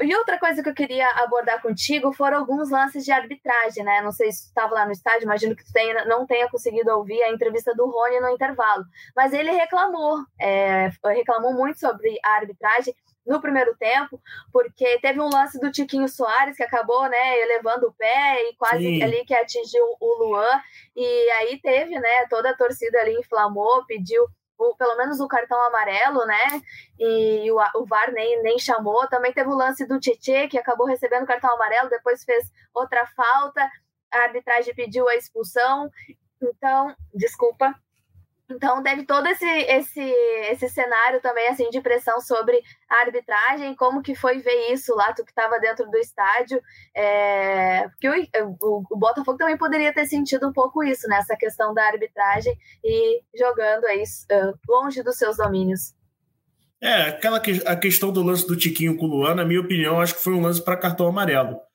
E 0.00 0.14
outra 0.16 0.38
coisa 0.38 0.62
que 0.62 0.68
eu 0.68 0.74
queria 0.74 1.08
abordar 1.22 1.62
contigo 1.62 2.12
foram 2.12 2.38
alguns 2.38 2.70
lances 2.70 3.04
de 3.04 3.12
arbitragem, 3.12 3.84
né? 3.84 4.02
Não 4.02 4.12
sei 4.12 4.32
se 4.32 4.44
tu 4.44 4.48
estava 4.48 4.74
lá 4.74 4.84
no 4.84 4.92
estádio, 4.92 5.24
imagino 5.24 5.54
que 5.54 5.64
tu 5.64 5.72
tenha, 5.72 6.04
não 6.04 6.26
tenha 6.26 6.50
conseguido 6.50 6.90
ouvir 6.90 7.22
a 7.22 7.30
entrevista 7.30 7.72
do 7.74 7.86
Rony 7.86 8.20
no 8.20 8.30
intervalo. 8.30 8.84
Mas 9.14 9.32
ele 9.32 9.50
reclamou, 9.52 10.18
é, 10.40 10.90
reclamou 11.04 11.54
muito 11.54 11.78
sobre 11.78 12.18
a 12.24 12.32
arbitragem 12.32 12.94
no 13.26 13.40
primeiro 13.40 13.74
tempo, 13.76 14.20
porque 14.52 14.98
teve 15.00 15.20
um 15.20 15.28
lance 15.28 15.58
do 15.58 15.72
Tiquinho 15.72 16.08
Soares 16.08 16.56
que 16.56 16.62
acabou, 16.62 17.08
né, 17.08 17.40
elevando 17.40 17.88
o 17.88 17.92
pé 17.92 18.42
e 18.44 18.54
quase 18.56 18.84
Sim. 18.84 19.02
ali 19.02 19.24
que 19.24 19.34
atingiu 19.34 19.84
o 20.00 20.14
Luan, 20.24 20.62
e 20.94 21.30
aí 21.32 21.60
teve, 21.60 21.98
né, 21.98 22.26
toda 22.30 22.50
a 22.50 22.56
torcida 22.56 23.00
ali 23.00 23.14
inflamou, 23.18 23.84
pediu 23.84 24.26
o, 24.58 24.74
pelo 24.76 24.96
menos 24.96 25.20
o 25.20 25.28
cartão 25.28 25.60
amarelo, 25.66 26.24
né? 26.26 26.62
E 26.98 27.50
o, 27.50 27.56
o 27.80 27.86
VAR 27.86 28.12
nem, 28.12 28.42
nem 28.42 28.58
chamou. 28.58 29.06
Também 29.08 29.32
teve 29.32 29.48
o 29.48 29.54
lance 29.54 29.86
do 29.86 30.00
Tietê, 30.00 30.48
que 30.48 30.58
acabou 30.58 30.86
recebendo 30.86 31.26
cartão 31.26 31.52
amarelo, 31.54 31.90
depois 31.90 32.24
fez 32.24 32.50
outra 32.74 33.06
falta. 33.06 33.68
A 34.12 34.18
arbitragem 34.20 34.74
pediu 34.74 35.08
a 35.08 35.16
expulsão. 35.16 35.90
Então, 36.40 36.94
desculpa, 37.14 37.74
então 38.50 38.82
deve 38.82 39.04
todo 39.04 39.26
esse, 39.26 39.44
esse, 39.46 40.00
esse 40.50 40.68
cenário 40.68 41.20
também 41.20 41.48
assim 41.48 41.68
de 41.68 41.80
pressão 41.80 42.20
sobre 42.20 42.60
a 42.88 43.02
arbitragem, 43.02 43.74
como 43.74 44.02
que 44.02 44.14
foi 44.14 44.38
ver 44.38 44.72
isso 44.72 44.94
lá, 44.94 45.12
tu 45.12 45.24
que 45.24 45.30
estava 45.30 45.58
dentro 45.58 45.90
do 45.90 45.96
estádio, 45.98 46.60
é, 46.94 47.88
porque 47.88 48.08
o, 48.08 48.56
o, 48.60 48.82
o, 48.90 48.96
Botafogo 48.96 49.36
também 49.36 49.56
poderia 49.56 49.92
ter 49.92 50.06
sentido 50.06 50.48
um 50.48 50.52
pouco 50.52 50.84
isso, 50.84 51.08
nessa 51.08 51.32
né, 51.32 51.38
questão 51.38 51.74
da 51.74 51.86
arbitragem 51.86 52.56
e 52.84 53.20
jogando 53.36 53.84
aí 53.86 54.02
uh, 54.02 54.58
longe 54.68 55.02
dos 55.02 55.16
seus 55.16 55.36
domínios. 55.36 55.94
É, 56.80 57.08
aquela 57.08 57.40
que, 57.40 57.62
a 57.66 57.74
questão 57.74 58.12
do 58.12 58.22
lance 58.22 58.46
do 58.46 58.56
Tiquinho 58.56 58.96
com 58.96 59.06
o 59.06 59.08
Luan, 59.08 59.34
na 59.34 59.44
minha 59.44 59.60
opinião, 59.60 60.00
acho 60.00 60.14
que 60.14 60.22
foi 60.22 60.34
um 60.34 60.42
lance 60.42 60.62
para 60.62 60.76
cartão 60.76 61.08
amarelo 61.08 61.65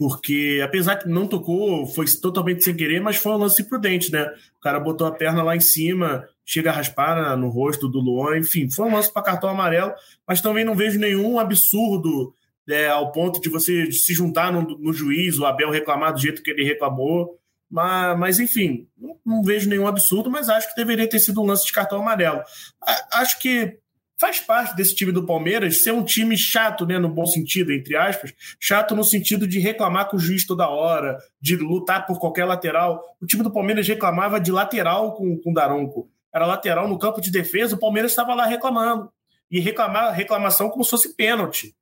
porque 0.00 0.62
apesar 0.64 0.96
que 0.96 1.06
não 1.06 1.26
tocou, 1.26 1.86
foi 1.86 2.06
totalmente 2.22 2.64
sem 2.64 2.74
querer, 2.74 3.02
mas 3.02 3.16
foi 3.16 3.32
um 3.32 3.36
lance 3.36 3.62
prudente, 3.62 4.10
né? 4.10 4.32
O 4.56 4.60
cara 4.62 4.80
botou 4.80 5.06
a 5.06 5.12
perna 5.12 5.42
lá 5.42 5.54
em 5.54 5.60
cima, 5.60 6.26
chega 6.42 6.70
a 6.70 6.72
raspar 6.72 7.36
no 7.36 7.50
rosto 7.50 7.86
do 7.86 8.00
Luan, 8.00 8.38
enfim, 8.38 8.70
foi 8.70 8.86
um 8.86 8.94
lance 8.94 9.12
para 9.12 9.20
cartão 9.20 9.50
amarelo, 9.50 9.92
mas 10.26 10.40
também 10.40 10.64
não 10.64 10.74
vejo 10.74 10.98
nenhum 10.98 11.38
absurdo 11.38 12.34
é, 12.66 12.88
ao 12.88 13.12
ponto 13.12 13.42
de 13.42 13.50
você 13.50 13.92
se 13.92 14.14
juntar 14.14 14.50
no, 14.50 14.62
no, 14.62 14.90
juiz, 14.90 15.38
o 15.38 15.44
Abel 15.44 15.70
reclamar 15.70 16.14
do 16.14 16.20
jeito 16.20 16.42
que 16.42 16.50
ele 16.50 16.64
reclamou. 16.64 17.38
Mas, 17.70 18.18
mas 18.18 18.40
enfim, 18.40 18.88
não, 18.96 19.18
não, 19.22 19.42
vejo 19.42 19.68
nenhum 19.68 19.86
absurdo, 19.86 20.30
mas 20.30 20.48
acho 20.48 20.70
que 20.70 20.76
deveria 20.76 21.10
ter 21.10 21.18
sido 21.18 21.42
um 21.42 21.46
lance 21.46 21.66
de 21.66 21.74
cartão 21.74 22.00
amarelo. 22.00 22.40
A, 22.82 23.20
acho 23.20 23.38
que 23.38 23.76
faz 24.20 24.38
parte 24.38 24.76
desse 24.76 24.94
time 24.94 25.10
do 25.10 25.24
Palmeiras 25.24 25.82
ser 25.82 25.92
um 25.92 26.04
time 26.04 26.36
chato, 26.36 26.84
né, 26.84 26.98
no 26.98 27.08
bom 27.08 27.24
sentido, 27.24 27.72
entre 27.72 27.96
aspas, 27.96 28.34
chato 28.60 28.94
no 28.94 29.02
sentido 29.02 29.48
de 29.48 29.58
reclamar 29.58 30.10
com 30.10 30.18
o 30.18 30.20
juiz 30.20 30.46
toda 30.46 30.68
hora, 30.68 31.16
de 31.40 31.56
lutar 31.56 32.06
por 32.06 32.20
qualquer 32.20 32.44
lateral. 32.44 33.02
O 33.20 33.24
time 33.24 33.42
do 33.42 33.50
Palmeiras 33.50 33.88
reclamava 33.88 34.38
de 34.38 34.52
lateral 34.52 35.14
com, 35.14 35.38
com 35.38 35.50
o 35.50 35.54
Daronco. 35.54 36.10
Era 36.32 36.46
lateral 36.46 36.86
no 36.86 36.98
campo 36.98 37.20
de 37.20 37.30
defesa, 37.30 37.74
o 37.74 37.78
Palmeiras 37.78 38.12
estava 38.12 38.34
lá 38.34 38.44
reclamando. 38.44 39.10
E 39.50 39.58
reclamar 39.58 40.12
reclamação 40.12 40.68
como 40.68 40.84
se 40.84 40.90
fosse 40.90 41.16
pênalti. 41.16 41.74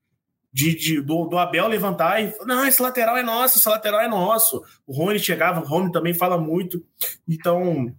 De, 0.50 0.74
de, 0.74 1.02
do, 1.02 1.26
do, 1.26 1.36
Abel 1.36 1.68
levantar 1.68 2.22
e 2.22 2.32
não, 2.46 2.66
esse 2.66 2.80
lateral 2.80 3.18
é 3.18 3.22
nosso, 3.22 3.58
esse 3.58 3.68
lateral 3.68 4.00
é 4.00 4.08
nosso. 4.08 4.64
O 4.86 4.94
Rony 4.94 5.18
chegava, 5.18 5.60
o 5.60 5.66
Rony 5.66 5.92
também 5.92 6.14
fala 6.14 6.38
muito. 6.38 6.82
Então, 7.28 7.94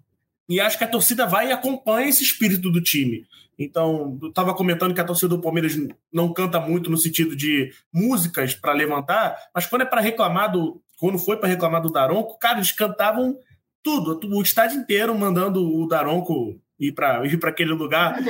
e 0.50 0.60
acho 0.60 0.80
que 0.80 0.84
a 0.84 0.88
torcida 0.88 1.28
vai 1.28 1.50
e 1.50 1.52
acompanha 1.52 2.10
esse 2.10 2.24
espírito 2.24 2.72
do 2.72 2.82
time. 2.82 3.28
Então, 3.58 4.18
eu 4.22 4.30
estava 4.30 4.54
comentando 4.56 4.96
que 4.96 5.02
a 5.02 5.06
torcida 5.06 5.30
do 5.30 5.42
Palmeiras 5.42 5.78
não 6.12 6.34
canta 6.34 6.60
muito 6.60 6.90
no 6.90 6.98
sentido 6.98 7.36
de 7.36 7.72
músicas 7.94 8.56
para 8.56 8.74
levantar, 8.74 9.38
mas 9.54 9.68
quando 9.68 9.84
é 9.84 9.86
para 9.86 10.02
reclamar 10.02 10.52
do. 10.52 10.82
Quando 10.98 11.20
foi 11.20 11.38
para 11.38 11.48
reclamar 11.48 11.82
do 11.82 11.92
Daronco, 11.92 12.40
cara, 12.40 12.58
eles 12.58 12.72
cantavam 12.72 13.38
tudo, 13.82 14.20
o 14.36 14.42
estádio 14.42 14.80
inteiro 14.80 15.18
mandando 15.18 15.64
o 15.64 15.88
Daronco 15.88 16.60
ir 16.78 16.94
para 16.94 17.26
ir 17.26 17.40
aquele 17.46 17.72
lugar. 17.72 18.18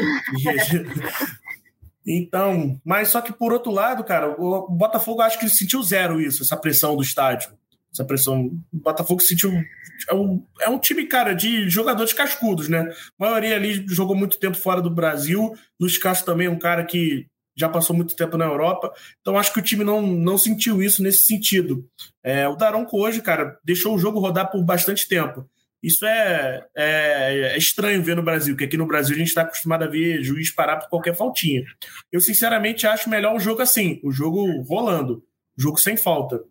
então, 2.06 2.80
mas 2.86 3.10
só 3.10 3.22
que 3.22 3.34
por 3.34 3.54
outro 3.54 3.72
lado, 3.72 4.04
cara, 4.04 4.36
o 4.40 4.70
Botafogo 4.70 5.22
acho 5.22 5.40
que 5.40 5.50
sentiu 5.50 5.82
zero 5.82 6.22
isso, 6.22 6.44
essa 6.44 6.58
pressão 6.58 6.96
do 6.96 7.02
estádio 7.02 7.50
essa 7.92 8.06
pressão. 8.06 8.46
O 8.72 8.78
Botafogo 8.78 9.22
sentiu. 9.22 9.52
É 10.10 10.14
um, 10.14 10.46
é 10.62 10.70
um 10.70 10.80
time, 10.80 11.06
cara, 11.06 11.34
de 11.34 11.70
jogadores 11.70 12.14
cascudos, 12.14 12.70
né? 12.70 12.90
A 13.20 13.26
maioria 13.26 13.56
ali 13.56 13.86
jogou 13.88 14.16
muito 14.16 14.40
tempo 14.40 14.58
fora 14.58 14.82
do 14.82 14.90
Brasil. 14.90 15.54
Luiz 15.80 15.98
Castro 15.98 16.26
também 16.26 16.48
é 16.48 16.50
um 16.50 16.60
cara 16.60 16.86
que 16.86 17.28
já 17.58 17.68
passou 17.68 17.96
muito 17.96 18.16
tempo 18.16 18.38
na 18.38 18.46
Europa. 18.46 18.94
Então 19.20 19.38
acho 19.38 19.54
que 19.54 19.60
o 19.60 19.64
time 19.64 19.84
não, 19.84 20.02
não 20.02 20.38
sentiu 20.38 20.82
isso 20.82 21.04
nesse 21.04 21.26
sentido. 21.26 21.86
É, 22.24 22.48
o 22.48 22.56
Daronco 22.56 22.98
hoje, 22.98 23.22
cara, 23.22 23.58
deixou 23.64 23.94
o 23.96 24.00
jogo 24.00 24.20
rodar 24.20 24.50
por 24.50 24.64
bastante 24.64 25.08
tempo. 25.08 25.46
Isso 25.82 26.06
é, 26.06 26.66
é, 26.76 27.54
é 27.54 27.58
estranho 27.58 28.04
ver 28.04 28.16
no 28.16 28.24
Brasil, 28.24 28.54
porque 28.54 28.66
aqui 28.66 28.78
no 28.78 28.88
Brasil 28.88 29.16
a 29.16 29.20
gente 29.20 29.30
está 29.30 29.44
acostumado 29.44 29.84
a 29.84 29.88
ver 29.88 30.22
juiz 30.22 30.52
parar 30.52 30.78
por 30.78 30.90
qualquer 30.90 31.16
faltinha. 31.16 31.64
Eu, 32.12 32.20
sinceramente, 32.20 32.86
acho 32.86 33.10
melhor 33.10 33.34
um 33.34 33.40
jogo 33.40 33.62
assim, 33.62 34.00
o 34.04 34.12
jogo 34.12 34.62
rolando, 34.64 35.24
jogo 35.58 35.78
sem 35.78 35.96
falta. 35.96 36.42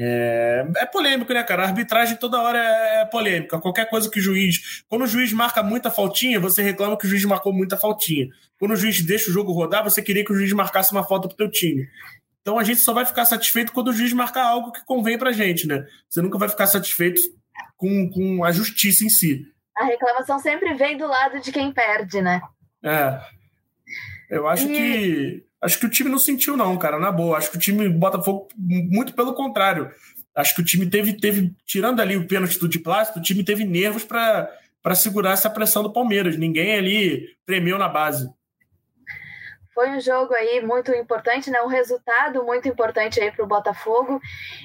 É, 0.00 0.64
é, 0.76 0.86
polêmico, 0.86 1.32
né, 1.32 1.42
cara? 1.42 1.64
A 1.64 1.66
arbitragem 1.66 2.16
toda 2.16 2.40
hora 2.40 2.58
é, 2.58 3.00
é 3.00 3.04
polêmica. 3.04 3.58
Qualquer 3.58 3.90
coisa 3.90 4.08
que 4.08 4.20
o 4.20 4.22
juiz. 4.22 4.84
Quando 4.88 5.02
o 5.02 5.06
juiz 5.08 5.32
marca 5.32 5.60
muita 5.60 5.90
faltinha, 5.90 6.38
você 6.38 6.62
reclama 6.62 6.96
que 6.96 7.04
o 7.04 7.08
juiz 7.08 7.24
marcou 7.24 7.52
muita 7.52 7.76
faltinha. 7.76 8.28
Quando 8.60 8.72
o 8.72 8.76
juiz 8.76 9.02
deixa 9.02 9.28
o 9.28 9.32
jogo 9.32 9.52
rodar, 9.52 9.82
você 9.82 10.00
queria 10.00 10.24
que 10.24 10.32
o 10.32 10.36
juiz 10.36 10.52
marcasse 10.52 10.92
uma 10.92 11.02
falta 11.02 11.26
pro 11.26 11.36
teu 11.36 11.50
time. 11.50 11.88
Então 12.40 12.58
a 12.58 12.64
gente 12.64 12.80
só 12.80 12.94
vai 12.94 13.04
ficar 13.04 13.24
satisfeito 13.24 13.72
quando 13.72 13.88
o 13.88 13.92
juiz 13.92 14.12
marcar 14.12 14.44
algo 14.44 14.70
que 14.70 14.84
convém 14.84 15.18
pra 15.18 15.32
gente, 15.32 15.66
né? 15.66 15.84
Você 16.08 16.22
nunca 16.22 16.38
vai 16.38 16.48
ficar 16.48 16.68
satisfeito 16.68 17.20
com, 17.76 18.08
com 18.08 18.44
a 18.44 18.52
justiça 18.52 19.04
em 19.04 19.10
si. 19.10 19.46
A 19.76 19.84
reclamação 19.84 20.38
sempre 20.38 20.74
vem 20.74 20.96
do 20.96 21.06
lado 21.06 21.40
de 21.40 21.50
quem 21.50 21.72
perde, 21.72 22.22
né? 22.22 22.40
É. 22.84 23.20
Eu 24.30 24.46
acho 24.46 24.66
e... 24.66 24.72
que 24.72 25.47
Acho 25.60 25.78
que 25.78 25.86
o 25.86 25.90
time 25.90 26.08
não 26.08 26.18
sentiu, 26.18 26.56
não, 26.56 26.76
cara, 26.78 26.98
na 26.98 27.10
boa. 27.10 27.36
Acho 27.36 27.50
que 27.50 27.56
o 27.56 27.60
time 27.60 27.88
Botafogo, 27.88 28.48
muito 28.56 29.12
pelo 29.14 29.34
contrário. 29.34 29.92
Acho 30.34 30.54
que 30.54 30.60
o 30.60 30.64
time 30.64 30.88
teve, 30.88 31.14
teve 31.14 31.52
tirando 31.66 32.00
ali 32.00 32.16
o 32.16 32.28
pênalti 32.28 32.58
do 32.58 32.68
de 32.68 32.78
plástico, 32.78 33.18
o 33.18 33.22
time 33.22 33.42
teve 33.42 33.64
nervos 33.64 34.04
para 34.04 34.94
segurar 34.94 35.32
essa 35.32 35.50
pressão 35.50 35.82
do 35.82 35.92
Palmeiras. 35.92 36.36
Ninguém 36.36 36.76
ali 36.76 37.36
tremeu 37.44 37.76
na 37.76 37.88
base. 37.88 38.30
Foi 39.74 39.90
um 39.90 40.00
jogo 40.00 40.34
aí 40.34 40.60
muito 40.64 40.92
importante, 40.92 41.50
né? 41.50 41.62
Um 41.62 41.68
resultado 41.68 42.44
muito 42.44 42.68
importante 42.68 43.20
aí 43.20 43.30
para 43.30 43.44
o 43.44 43.48
Botafogo. 43.48 44.20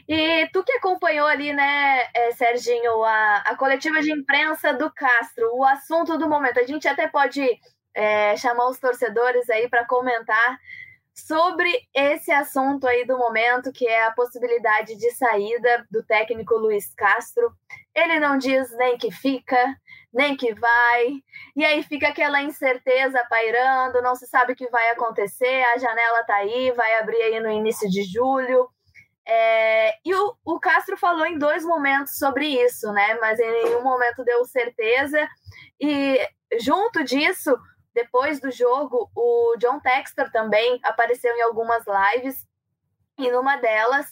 E 0.08 0.48
tu 0.52 0.64
que 0.64 0.74
acompanhou 0.74 1.28
ali, 1.28 1.54
né, 1.54 2.02
é, 2.16 2.32
Serginho, 2.32 3.04
a, 3.04 3.44
a 3.46 3.56
coletiva 3.56 4.02
de 4.02 4.12
imprensa 4.12 4.74
do 4.74 4.92
Castro, 4.92 5.56
o 5.56 5.64
assunto 5.64 6.18
do 6.18 6.28
momento. 6.28 6.60
A 6.60 6.66
gente 6.66 6.88
até 6.88 7.08
pode 7.08 7.48
é, 7.94 8.36
chamar 8.38 8.68
os 8.70 8.80
torcedores 8.80 9.48
aí 9.52 9.70
para 9.70 9.86
comentar 9.86 10.60
sobre 11.13 11.69
esse 11.93 12.32
assunto 12.32 12.88
aí 12.88 13.06
do 13.06 13.17
momento, 13.17 13.71
que 13.71 13.88
é 13.88 14.06
a 14.06 14.12
possibilidade 14.12 14.95
de 14.95 15.12
saída 15.12 15.86
do 15.91 16.04
técnico 16.04 16.56
Luiz 16.56 16.93
Castro. 16.95 17.52
Ele 17.95 18.19
não 18.19 18.38
diz 18.38 18.76
nem 18.78 18.97
que 18.97 19.12
fica, 19.12 19.76
nem 20.12 20.36
que 20.36 20.54
vai, 20.54 21.13
e 21.56 21.63
aí 21.63 21.84
fica 21.84 22.08
aquela 22.08 22.41
incerteza 22.41 23.23
pairando, 23.30 24.02
não 24.02 24.15
se 24.15 24.28
sabe 24.28 24.54
o 24.54 24.56
que 24.56 24.69
vai 24.69 24.89
acontecer, 24.89 25.63
a 25.73 25.78
janela 25.78 26.23
tá 26.23 26.36
aí, 26.36 26.71
vai 26.71 26.95
abrir 26.99 27.21
aí 27.21 27.39
no 27.39 27.49
início 27.52 27.89
de 27.89 28.04
julho. 28.04 28.67
É, 29.26 29.95
e 30.04 30.13
o, 30.13 30.36
o 30.45 30.60
Castro 30.60 30.97
falou 30.97 31.26
em 31.26 31.38
dois 31.38 31.63
momentos 31.63 32.17
sobre 32.17 32.45
isso, 32.45 32.91
né? 32.91 33.15
Mas 33.21 33.39
em 33.39 33.49
nenhum 33.49 33.82
momento 33.82 34.23
deu 34.23 34.43
certeza. 34.45 35.28
E 35.80 36.19
junto 36.60 37.04
disso, 37.04 37.58
depois 37.94 38.40
do 38.40 38.52
jogo, 38.52 39.10
o 39.16 39.56
John 39.58 39.80
Textor 39.80 40.32
também 40.32 40.80
apareceu 40.84 41.36
em 41.36 41.42
algumas 41.42 41.84
lives 41.88 42.48
e 43.18 43.30
numa 43.30 43.58
delas 43.58 44.08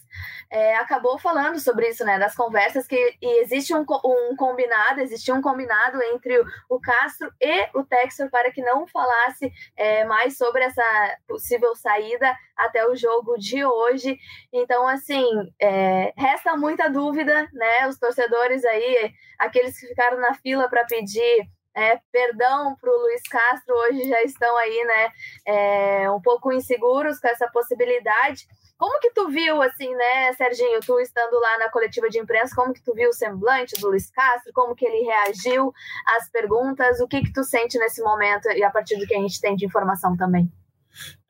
é, 0.49 0.75
acabou 0.75 1.17
falando 1.17 1.59
sobre 1.59 1.89
isso, 1.89 2.05
né? 2.05 2.19
Das 2.19 2.35
conversas 2.35 2.85
que 2.85 3.17
existe 3.21 3.73
um, 3.73 3.83
um 4.05 4.35
combinado, 4.35 4.99
existia 4.99 5.33
um 5.33 5.41
combinado 5.41 6.01
entre 6.03 6.39
o, 6.39 6.45
o, 6.69 6.79
Castro 6.79 7.31
e 7.41 7.69
o 7.73 7.83
Textor 7.83 8.29
para 8.29 8.51
que 8.51 8.61
não 8.61 8.85
falasse 8.85 9.51
é, 9.75 10.03
mais 10.03 10.37
sobre 10.37 10.63
essa 10.63 10.83
possível 11.27 11.75
saída 11.75 12.35
até 12.55 12.85
o 12.85 12.95
jogo 12.95 13.37
de 13.37 13.65
hoje. 13.65 14.19
Então, 14.53 14.87
assim, 14.87 15.25
é, 15.59 16.13
resta 16.15 16.55
muita 16.55 16.89
dúvida, 16.89 17.49
né? 17.53 17.87
Os 17.87 17.97
torcedores 17.97 18.63
aí, 18.65 19.11
aqueles 19.39 19.79
que 19.79 19.87
ficaram 19.87 20.19
na 20.19 20.35
fila 20.35 20.69
para 20.69 20.85
pedir 20.85 21.49
é, 21.75 21.99
perdão 22.11 22.75
para 22.79 22.89
o 22.89 23.01
Luiz 23.01 23.21
Castro, 23.23 23.75
hoje 23.75 24.07
já 24.07 24.21
estão 24.23 24.57
aí, 24.57 24.83
né, 24.85 25.11
é, 25.45 26.11
um 26.11 26.21
pouco 26.21 26.51
inseguros 26.51 27.19
com 27.19 27.27
essa 27.27 27.47
possibilidade. 27.47 28.45
Como 28.77 28.99
que 28.99 29.11
tu 29.11 29.29
viu, 29.29 29.61
assim, 29.61 29.93
né, 29.93 30.33
Serginho, 30.33 30.79
tu 30.79 30.99
estando 30.99 31.39
lá 31.39 31.59
na 31.59 31.69
coletiva 31.69 32.09
de 32.09 32.19
imprensa, 32.19 32.55
como 32.55 32.73
que 32.73 32.83
tu 32.83 32.93
viu 32.95 33.09
o 33.09 33.13
semblante 33.13 33.79
do 33.79 33.89
Luiz 33.89 34.09
Castro, 34.09 34.51
como 34.53 34.75
que 34.75 34.85
ele 34.85 35.05
reagiu 35.05 35.71
às 36.17 36.29
perguntas, 36.31 36.99
o 36.99 37.07
que 37.07 37.21
que 37.21 37.31
tu 37.31 37.43
sente 37.43 37.77
nesse 37.77 38.01
momento 38.01 38.49
e 38.49 38.63
a 38.63 38.71
partir 38.71 38.97
do 38.97 39.05
que 39.05 39.13
a 39.13 39.19
gente 39.19 39.39
tem 39.39 39.55
de 39.55 39.65
informação 39.65 40.17
também? 40.17 40.51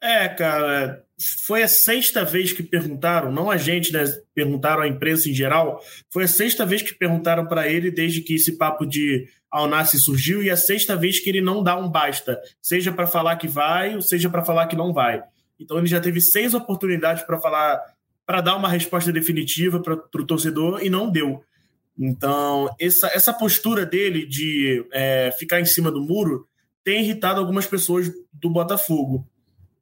É, 0.02 0.30
cara, 0.30 1.06
foi 1.22 1.62
a 1.62 1.68
sexta 1.68 2.26
vez 2.26 2.52
que 2.52 2.64
perguntaram, 2.64 3.32
não 3.32 3.52
a 3.52 3.58
gente, 3.58 3.94
né? 3.94 4.04
Perguntaram 4.34 4.82
à 4.82 4.88
imprensa 4.88 5.30
em 5.30 5.34
geral. 5.34 5.84
Foi 6.10 6.24
a 6.24 6.28
sexta 6.28 6.66
vez 6.66 6.82
que 6.82 6.94
perguntaram 6.94 7.46
para 7.46 7.68
ele 7.68 7.92
desde 7.92 8.22
que 8.22 8.36
esse 8.36 8.58
papo 8.58 8.86
de 8.86 9.28
Alnassi 9.52 10.00
surgiu 10.00 10.42
e 10.42 10.50
a 10.50 10.58
sexta 10.58 10.96
vez 10.96 11.20
que 11.20 11.30
ele 11.30 11.42
não 11.42 11.62
dá 11.62 11.78
um 11.78 11.90
basta, 11.90 12.40
seja 12.62 12.92
para 12.92 13.06
falar 13.06 13.36
que 13.36 13.48
vai 13.48 13.96
ou 13.96 14.02
seja 14.02 14.30
para 14.30 14.44
falar 14.44 14.68
que 14.68 14.76
não 14.76 14.94
vai. 14.94 15.22
Então 15.60 15.78
ele 15.78 15.88
já 15.88 16.00
teve 16.00 16.20
seis 16.22 16.54
oportunidades 16.54 17.24
para 17.24 17.40
falar, 17.40 17.80
para 18.26 18.42
dar 18.42 18.56
uma 18.56 18.70
resposta 18.70 19.12
definitiva 19.12 19.80
para 19.80 19.94
o 19.94 20.26
torcedor 20.26 20.84
e 20.84 20.90
não 20.90 21.12
deu. 21.12 21.44
Então 22.00 22.74
essa, 22.80 23.08
essa 23.08 23.34
postura 23.34 23.86
dele 23.86 24.26
de 24.26 24.86
é, 24.92 25.32
ficar 25.38 25.60
em 25.60 25.66
cima 25.66 25.92
do 25.92 26.02
muro 26.02 26.48
tem 26.84 27.04
irritado 27.04 27.40
algumas 27.40 27.68
pessoas 27.68 28.10
do 28.34 28.50
Botafogo. 28.50 29.28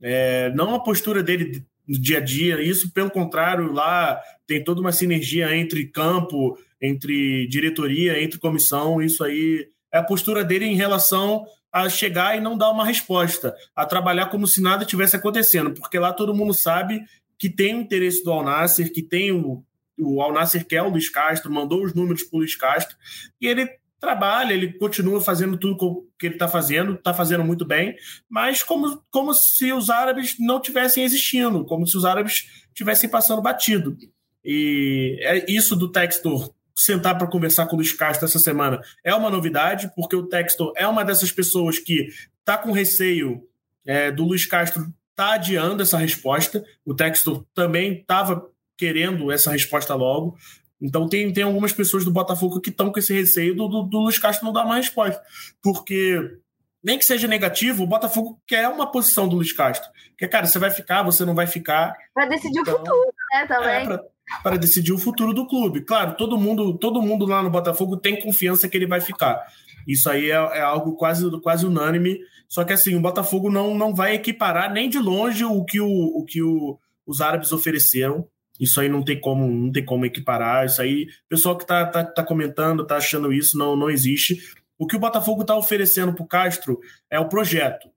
É, 0.02 0.52
não 0.52 0.76
a 0.76 0.80
postura 0.80 1.22
dele 1.22 1.64
no 1.88 2.00
dia 2.00 2.18
a 2.18 2.22
dia, 2.22 2.62
isso 2.62 2.92
pelo 2.92 3.10
contrário, 3.10 3.72
lá 3.72 4.22
tem 4.46 4.64
toda 4.64 4.80
uma 4.80 4.92
sinergia 4.92 5.56
entre 5.56 5.88
campo, 5.88 6.58
entre 6.82 7.48
diretoria, 7.48 8.22
entre 8.22 8.40
comissão, 8.40 9.02
isso 9.02 9.24
aí 9.24 9.68
é 9.92 9.98
a 9.98 10.04
postura 10.04 10.44
dele 10.44 10.66
em 10.66 10.76
relação 10.76 11.46
a 11.72 11.90
chegar 11.90 12.38
e 12.38 12.42
não 12.42 12.58
dar 12.58 12.72
uma 12.72 12.86
resposta, 12.86 13.56
a 13.76 13.86
trabalhar 13.86 14.28
como 14.28 14.48
se 14.48 14.62
nada 14.62 14.86
tivesse 14.86 15.16
acontecendo, 15.16 15.72
porque 15.72 16.00
lá 16.00 16.14
todo 16.14 16.34
mundo 16.34 16.54
sabe 16.54 17.04
que 17.38 17.50
tem 17.50 17.76
o 17.76 17.82
interesse 17.82 18.24
do 18.24 18.32
Alnasser, 18.32 18.92
que 18.92 19.02
tem 19.02 19.32
o, 19.32 19.64
o 19.98 20.22
Alnasser 20.22 20.66
quer 20.66 20.82
o 20.84 20.90
Luiz 20.90 21.10
Castro, 21.10 21.52
mandou 21.52 21.84
os 21.84 21.94
números 21.94 22.24
para 22.24 22.38
o 22.38 22.40
Luiz 22.40 22.56
Castro, 22.56 22.96
e 23.42 23.48
ele 23.48 23.68
trabalha, 24.00 24.54
ele 24.54 24.74
continua 24.74 25.22
fazendo 25.22 25.58
tudo 25.58 26.08
que 26.18 26.26
ele 26.26 26.36
está 26.36 26.48
fazendo, 26.48 26.94
está 26.94 27.14
fazendo 27.14 27.44
muito 27.44 27.66
bem, 27.66 27.96
mas 28.30 28.64
como, 28.64 29.04
como 29.12 29.34
se 29.34 29.74
os 29.74 29.90
árabes 29.90 30.36
não 30.40 30.62
tivessem 30.62 31.04
existindo, 31.04 31.66
como 31.66 31.86
se 31.86 31.98
os 31.98 32.06
árabes 32.06 32.66
tivessem 32.74 33.10
passando 33.10 33.42
batido. 33.42 33.98
E 34.44 35.20
é 35.22 35.52
isso 35.52 35.76
do 35.76 35.92
Textor 35.92 36.54
sentar 36.76 37.18
para 37.18 37.28
conversar 37.28 37.66
com 37.66 37.76
o 37.76 37.80
Luiz 37.80 37.92
Castro 37.92 38.26
essa 38.26 38.40
semana 38.40 38.82
é 39.04 39.14
uma 39.14 39.30
novidade, 39.30 39.92
porque 39.96 40.16
o 40.16 40.28
Textor 40.28 40.72
é 40.78 40.88
uma 40.88 41.04
dessas 41.04 41.30
pessoas 41.30 41.78
que 41.78 42.08
está 42.40 42.58
com 42.58 42.72
receio 42.72 43.44
é, 43.86 44.10
do 44.12 44.24
Luiz 44.24 44.46
Castro 44.46 44.88
tá 45.16 45.34
adiando 45.34 45.84
essa 45.84 45.98
resposta. 45.98 46.64
O 46.86 46.94
Textor 46.96 47.44
também 47.54 48.00
estava 48.00 48.48
querendo 48.78 49.30
essa 49.30 49.52
resposta 49.52 49.94
logo. 49.94 50.38
Então 50.82 51.08
tem, 51.08 51.32
tem 51.34 51.44
algumas 51.44 51.74
pessoas 51.74 52.06
do 52.06 52.12
Botafogo 52.12 52.62
que 52.62 52.70
estão 52.70 52.92
com 52.92 53.00
esse 53.00 53.14
receio 53.14 53.56
do, 53.56 53.68
do, 53.68 53.84
do 53.84 54.00
Luiz 54.00 54.18
Castro 54.18 54.46
não 54.46 54.54
dar 54.54 54.66
uma 54.66 54.78
resposta. 54.78 55.22
Porque, 55.62 56.38
nem 56.84 56.98
que 56.98 57.06
seja 57.06 57.28
negativo, 57.28 57.84
o 57.84 57.88
Botafogo 57.88 58.40
quer 58.48 58.68
uma 58.70 58.90
posição 58.92 59.28
do 59.28 59.36
Luiz 59.36 59.52
Castro. 59.52 59.90
Que, 60.18 60.28
cara, 60.28 60.46
você 60.46 60.58
vai 60.58 60.72
ficar, 60.72 61.04
você 61.04 61.26
não 61.26 61.36
vai 61.36 61.48
ficar. 61.48 61.94
Para 62.14 62.28
decidir 62.28 62.60
então, 62.60 62.76
o 62.76 62.78
futuro, 62.78 63.14
né, 63.34 63.46
também. 63.46 63.94
É, 63.94 64.00
para 64.44 64.58
decidir 64.58 64.94
o 64.94 64.98
futuro 64.98 65.34
do 65.34 65.48
clube. 65.48 65.82
Claro, 65.82 66.16
todo 66.16 66.38
mundo, 66.38 66.78
todo 66.78 67.02
mundo 67.02 67.26
lá 67.26 67.42
no 67.42 67.50
Botafogo 67.50 67.98
tem 67.98 68.20
confiança 68.20 68.70
que 68.70 68.78
ele 68.78 68.88
vai 68.88 69.02
ficar. 69.02 69.46
Isso 69.88 70.10
aí 70.10 70.30
é, 70.30 70.36
é 70.36 70.62
algo 70.62 70.96
quase, 70.96 71.30
quase 71.42 71.66
unânime. 71.66 72.20
Só 72.48 72.64
que 72.64 72.74
assim, 72.74 72.96
o 72.96 73.02
Botafogo 73.02 73.50
não, 73.50 73.76
não 73.76 73.94
vai 73.94 74.14
equiparar 74.16 74.72
nem 74.72 74.90
de 74.90 75.00
longe 75.00 75.44
o 75.44 75.64
que, 75.66 75.82
o, 75.82 75.88
o 75.88 76.24
que 76.26 76.42
o, 76.42 76.80
os 77.06 77.22
árabes 77.22 77.52
ofereceram. 77.52 78.28
Isso 78.60 78.82
aí 78.82 78.90
não 78.90 79.04
tem 79.04 79.20
como, 79.20 79.48
não 79.48 79.72
tem 79.72 79.86
como 79.86 80.06
equiparar. 80.06 80.66
Isso 80.66 80.82
aí, 80.82 81.08
pessoal 81.30 81.56
que 81.56 81.64
está 81.64 81.86
tá, 81.86 82.04
tá 82.04 82.24
comentando, 82.24 82.84
está 82.84 82.98
achando 82.98 83.32
isso, 83.32 83.58
não, 83.58 83.76
não 83.76 83.90
existe. 83.90 84.38
O 84.78 84.86
que 84.86 84.96
o 84.96 85.00
Botafogo 85.00 85.42
está 85.42 85.56
oferecendo 85.56 86.14
para 86.14 86.24
o 86.24 86.28
Castro 86.28 86.80
é 87.10 87.20
o 87.20 87.30
projeto. 87.30 87.90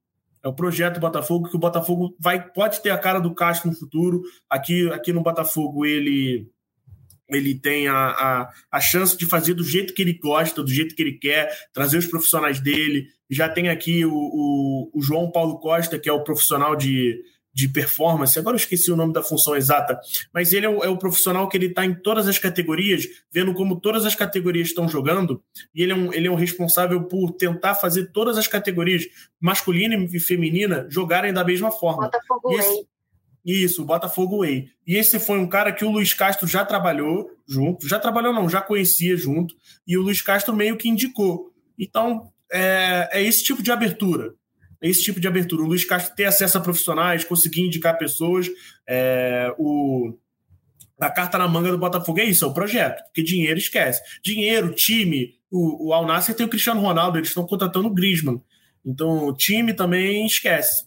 É 0.44 0.48
o 0.48 0.54
projeto 0.54 0.98
Botafogo, 0.98 1.48
que 1.48 1.56
o 1.56 1.60
Botafogo 1.60 2.16
vai, 2.18 2.50
pode 2.50 2.82
ter 2.82 2.90
a 2.90 2.98
cara 2.98 3.20
do 3.20 3.34
Castro 3.34 3.70
no 3.70 3.76
futuro. 3.76 4.22
Aqui, 4.50 4.90
aqui 4.90 5.12
no 5.12 5.22
Botafogo, 5.22 5.86
ele 5.86 6.48
ele 7.28 7.54
tem 7.54 7.88
a, 7.88 7.94
a, 7.94 8.50
a 8.70 8.80
chance 8.80 9.16
de 9.16 9.24
fazer 9.24 9.54
do 9.54 9.64
jeito 9.64 9.94
que 9.94 10.02
ele 10.02 10.12
gosta, 10.12 10.62
do 10.62 10.70
jeito 10.70 10.94
que 10.94 11.02
ele 11.02 11.12
quer, 11.12 11.50
trazer 11.72 11.96
os 11.96 12.06
profissionais 12.06 12.60
dele. 12.60 13.06
Já 13.30 13.48
tem 13.48 13.70
aqui 13.70 14.04
o, 14.04 14.12
o, 14.12 14.90
o 14.92 15.00
João 15.00 15.30
Paulo 15.30 15.58
Costa, 15.58 15.98
que 15.98 16.10
é 16.10 16.12
o 16.12 16.22
profissional 16.22 16.76
de, 16.76 17.22
de 17.54 17.68
performance, 17.68 18.38
agora 18.38 18.54
eu 18.54 18.58
esqueci 18.60 18.90
o 18.90 18.96
nome 18.96 19.12
da 19.12 19.22
função 19.22 19.54
exata, 19.54 20.00
mas 20.32 20.52
ele 20.52 20.66
é 20.66 20.68
o, 20.68 20.82
é 20.82 20.88
o 20.88 20.96
profissional 20.96 21.48
que 21.48 21.56
ele 21.56 21.66
está 21.66 21.84
em 21.84 21.94
todas 21.94 22.26
as 22.26 22.38
categorias, 22.38 23.06
vendo 23.30 23.52
como 23.52 23.78
todas 23.78 24.06
as 24.06 24.14
categorias 24.14 24.68
estão 24.68 24.88
jogando, 24.88 25.42
e 25.74 25.82
ele 25.82 25.92
é, 25.92 25.94
um, 25.94 26.12
ele 26.12 26.28
é 26.28 26.30
um 26.30 26.36
responsável 26.36 27.02
por 27.04 27.32
tentar 27.32 27.74
fazer 27.74 28.06
todas 28.06 28.38
as 28.38 28.46
categorias, 28.46 29.04
masculina 29.40 29.94
e 29.94 30.20
feminina, 30.20 30.86
jogarem 30.88 31.32
da 31.32 31.44
mesma 31.44 31.70
forma. 31.70 32.04
Botafogo 32.04 32.58
esse, 32.58 32.86
Isso, 33.44 33.84
Botafogo 33.84 34.38
Way. 34.38 34.68
E 34.86 34.96
esse 34.96 35.18
foi 35.18 35.38
um 35.38 35.48
cara 35.48 35.72
que 35.72 35.84
o 35.84 35.90
Luiz 35.90 36.14
Castro 36.14 36.46
já 36.46 36.64
trabalhou 36.64 37.30
junto, 37.46 37.86
já 37.86 37.98
trabalhou 37.98 38.32
não, 38.32 38.48
já 38.48 38.62
conhecia 38.62 39.16
junto, 39.16 39.54
e 39.86 39.98
o 39.98 40.02
Luiz 40.02 40.22
Castro 40.22 40.54
meio 40.54 40.76
que 40.76 40.88
indicou. 40.88 41.52
Então, 41.78 42.30
é, 42.50 43.08
é 43.12 43.22
esse 43.22 43.44
tipo 43.44 43.62
de 43.62 43.70
abertura 43.70 44.34
esse 44.82 45.02
tipo 45.02 45.20
de 45.20 45.28
abertura. 45.28 45.62
O 45.62 45.66
Luiz 45.66 45.84
Castro 45.84 46.14
ter 46.14 46.24
acesso 46.24 46.58
a 46.58 46.60
profissionais, 46.60 47.24
conseguir 47.24 47.62
indicar 47.62 47.96
pessoas. 47.96 48.48
É, 48.86 49.54
o, 49.58 50.14
a 51.00 51.10
carta 51.10 51.38
na 51.38 51.48
manga 51.48 51.70
do 51.70 51.78
Botafogo 51.78 52.20
é 52.20 52.24
isso, 52.24 52.44
é 52.44 52.48
o 52.48 52.54
projeto, 52.54 53.02
porque 53.04 53.22
dinheiro 53.22 53.58
esquece. 53.58 54.02
Dinheiro, 54.22 54.74
time, 54.74 55.34
o, 55.50 55.88
o 55.88 55.92
Al 55.92 56.06
tem 56.36 56.46
o 56.46 56.48
Cristiano 56.48 56.80
Ronaldo, 56.80 57.18
eles 57.18 57.28
estão 57.28 57.46
contratando 57.46 57.88
o 57.88 57.94
Griezmann. 57.94 58.42
Então, 58.84 59.26
o 59.26 59.32
time 59.32 59.72
também 59.72 60.26
esquece. 60.26 60.84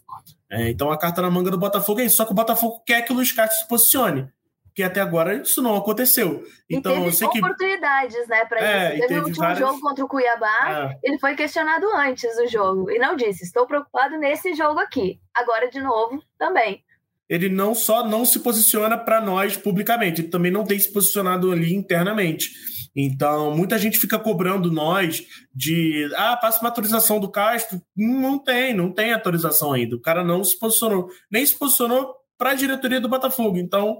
É, 0.50 0.70
então, 0.70 0.90
a 0.90 0.98
carta 0.98 1.22
na 1.22 1.30
manga 1.30 1.50
do 1.50 1.58
Botafogo 1.58 2.00
é 2.00 2.04
isso. 2.04 2.16
Só 2.16 2.24
que 2.24 2.32
o 2.32 2.34
Botafogo 2.34 2.82
quer 2.86 3.02
que 3.02 3.12
o 3.12 3.16
Luiz 3.16 3.32
Castro 3.32 3.58
se 3.58 3.68
posicione 3.68 4.28
que 4.76 4.82
até 4.82 5.00
agora 5.00 5.34
isso 5.34 5.62
não 5.62 5.74
aconteceu. 5.74 6.44
Então, 6.68 7.08
e 7.08 7.10
teve 7.10 7.30
que... 7.30 7.38
oportunidades, 7.38 8.28
né, 8.28 8.44
para 8.44 8.60
é, 8.60 8.88
isso. 8.88 9.00
Teve, 9.00 9.06
teve 9.08 9.20
o 9.20 9.24
último 9.24 9.42
várias... 9.42 9.58
jogo 9.58 9.80
contra 9.80 10.04
o 10.04 10.08
Cuiabá, 10.08 10.90
é. 10.92 10.98
ele 11.02 11.18
foi 11.18 11.34
questionado 11.34 11.86
antes 11.96 12.36
do 12.36 12.46
jogo 12.46 12.90
e 12.90 12.98
não 12.98 13.16
disse: 13.16 13.42
"Estou 13.42 13.66
preocupado 13.66 14.18
nesse 14.18 14.54
jogo 14.54 14.78
aqui". 14.78 15.18
Agora 15.34 15.70
de 15.70 15.80
novo, 15.80 16.22
também. 16.38 16.84
Ele 17.26 17.48
não 17.48 17.74
só 17.74 18.06
não 18.06 18.26
se 18.26 18.40
posiciona 18.40 18.98
para 18.98 19.18
nós 19.18 19.56
publicamente, 19.56 20.20
ele 20.20 20.28
também 20.28 20.52
não 20.52 20.62
tem 20.62 20.78
se 20.78 20.92
posicionado 20.92 21.50
ali 21.50 21.74
internamente. 21.74 22.50
Então, 22.94 23.54
muita 23.54 23.78
gente 23.78 23.98
fica 23.98 24.18
cobrando 24.18 24.70
nós 24.70 25.24
de, 25.54 26.08
ah, 26.16 26.36
passa 26.36 26.60
uma 26.60 26.68
autorização 26.68 27.18
do 27.18 27.30
Castro. 27.30 27.80
Não 27.94 28.38
tem, 28.38 28.74
não 28.74 28.92
tem 28.92 29.12
autorização 29.12 29.72
ainda. 29.72 29.96
O 29.96 30.00
cara 30.00 30.22
não 30.24 30.42
se 30.44 30.58
posicionou, 30.58 31.08
nem 31.30 31.44
se 31.44 31.58
posicionou 31.58 32.14
para 32.38 32.50
a 32.50 32.54
diretoria 32.54 33.00
do 33.00 33.08
Botafogo. 33.08 33.58
Então, 33.58 33.98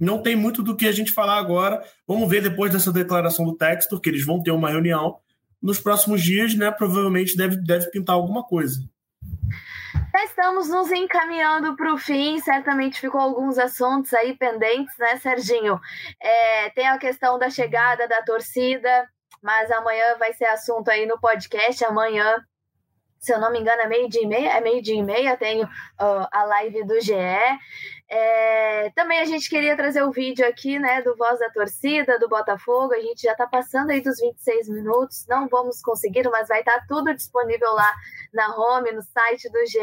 não 0.00 0.22
tem 0.22 0.36
muito 0.36 0.62
do 0.62 0.76
que 0.76 0.86
a 0.86 0.92
gente 0.92 1.12
falar 1.12 1.38
agora. 1.38 1.82
Vamos 2.06 2.28
ver 2.28 2.42
depois 2.42 2.72
dessa 2.72 2.92
declaração 2.92 3.44
do 3.44 3.56
Textor, 3.56 4.00
que 4.00 4.08
eles 4.08 4.24
vão 4.24 4.42
ter 4.42 4.50
uma 4.50 4.70
reunião. 4.70 5.18
Nos 5.60 5.80
próximos 5.80 6.22
dias, 6.22 6.54
né? 6.54 6.70
Provavelmente 6.70 7.36
deve, 7.36 7.56
deve 7.56 7.90
pintar 7.90 8.14
alguma 8.14 8.44
coisa. 8.44 8.78
Já 10.12 10.24
estamos 10.24 10.68
nos 10.68 10.90
encaminhando 10.90 11.76
para 11.76 11.92
o 11.92 11.98
fim, 11.98 12.38
certamente 12.40 13.00
ficou 13.00 13.20
alguns 13.20 13.58
assuntos 13.58 14.12
aí 14.14 14.36
pendentes, 14.36 14.96
né, 14.98 15.16
Serginho? 15.18 15.80
É, 16.20 16.70
tem 16.70 16.86
a 16.86 16.98
questão 16.98 17.38
da 17.38 17.50
chegada 17.50 18.06
da 18.08 18.22
torcida, 18.22 19.08
mas 19.42 19.70
amanhã 19.70 20.16
vai 20.18 20.32
ser 20.32 20.46
assunto 20.46 20.88
aí 20.88 21.06
no 21.06 21.20
podcast. 21.20 21.84
Amanhã, 21.84 22.36
se 23.18 23.32
eu 23.32 23.40
não 23.40 23.50
me 23.50 23.60
engano, 23.60 23.82
é 23.82 23.86
meio-dia 23.86 24.22
e 24.22 24.26
meia, 24.26 24.48
é 24.50 24.60
meio-dia 24.60 24.96
e 24.96 25.02
meia, 25.02 25.36
tenho 25.36 25.64
uh, 25.64 26.28
a 26.32 26.44
live 26.44 26.84
do 26.84 27.00
GE. 27.00 27.12
É, 28.10 28.90
também 28.94 29.20
a 29.20 29.26
gente 29.26 29.50
queria 29.50 29.76
trazer 29.76 30.02
o 30.02 30.10
vídeo 30.10 30.46
aqui, 30.46 30.78
né, 30.78 31.02
do 31.02 31.14
Voz 31.14 31.38
da 31.38 31.50
Torcida, 31.50 32.18
do 32.18 32.28
Botafogo. 32.28 32.94
A 32.94 33.00
gente 33.00 33.22
já 33.22 33.32
está 33.32 33.46
passando 33.46 33.90
aí 33.90 34.00
dos 34.00 34.18
26 34.18 34.68
minutos, 34.70 35.26
não 35.28 35.46
vamos 35.46 35.82
conseguir, 35.82 36.26
mas 36.30 36.48
vai 36.48 36.60
estar 36.60 36.78
tá 36.78 36.84
tudo 36.88 37.14
disponível 37.14 37.70
lá 37.72 37.92
na 38.32 38.56
home, 38.56 38.92
no 38.92 39.02
site 39.02 39.50
do 39.50 39.66
GE. 39.66 39.78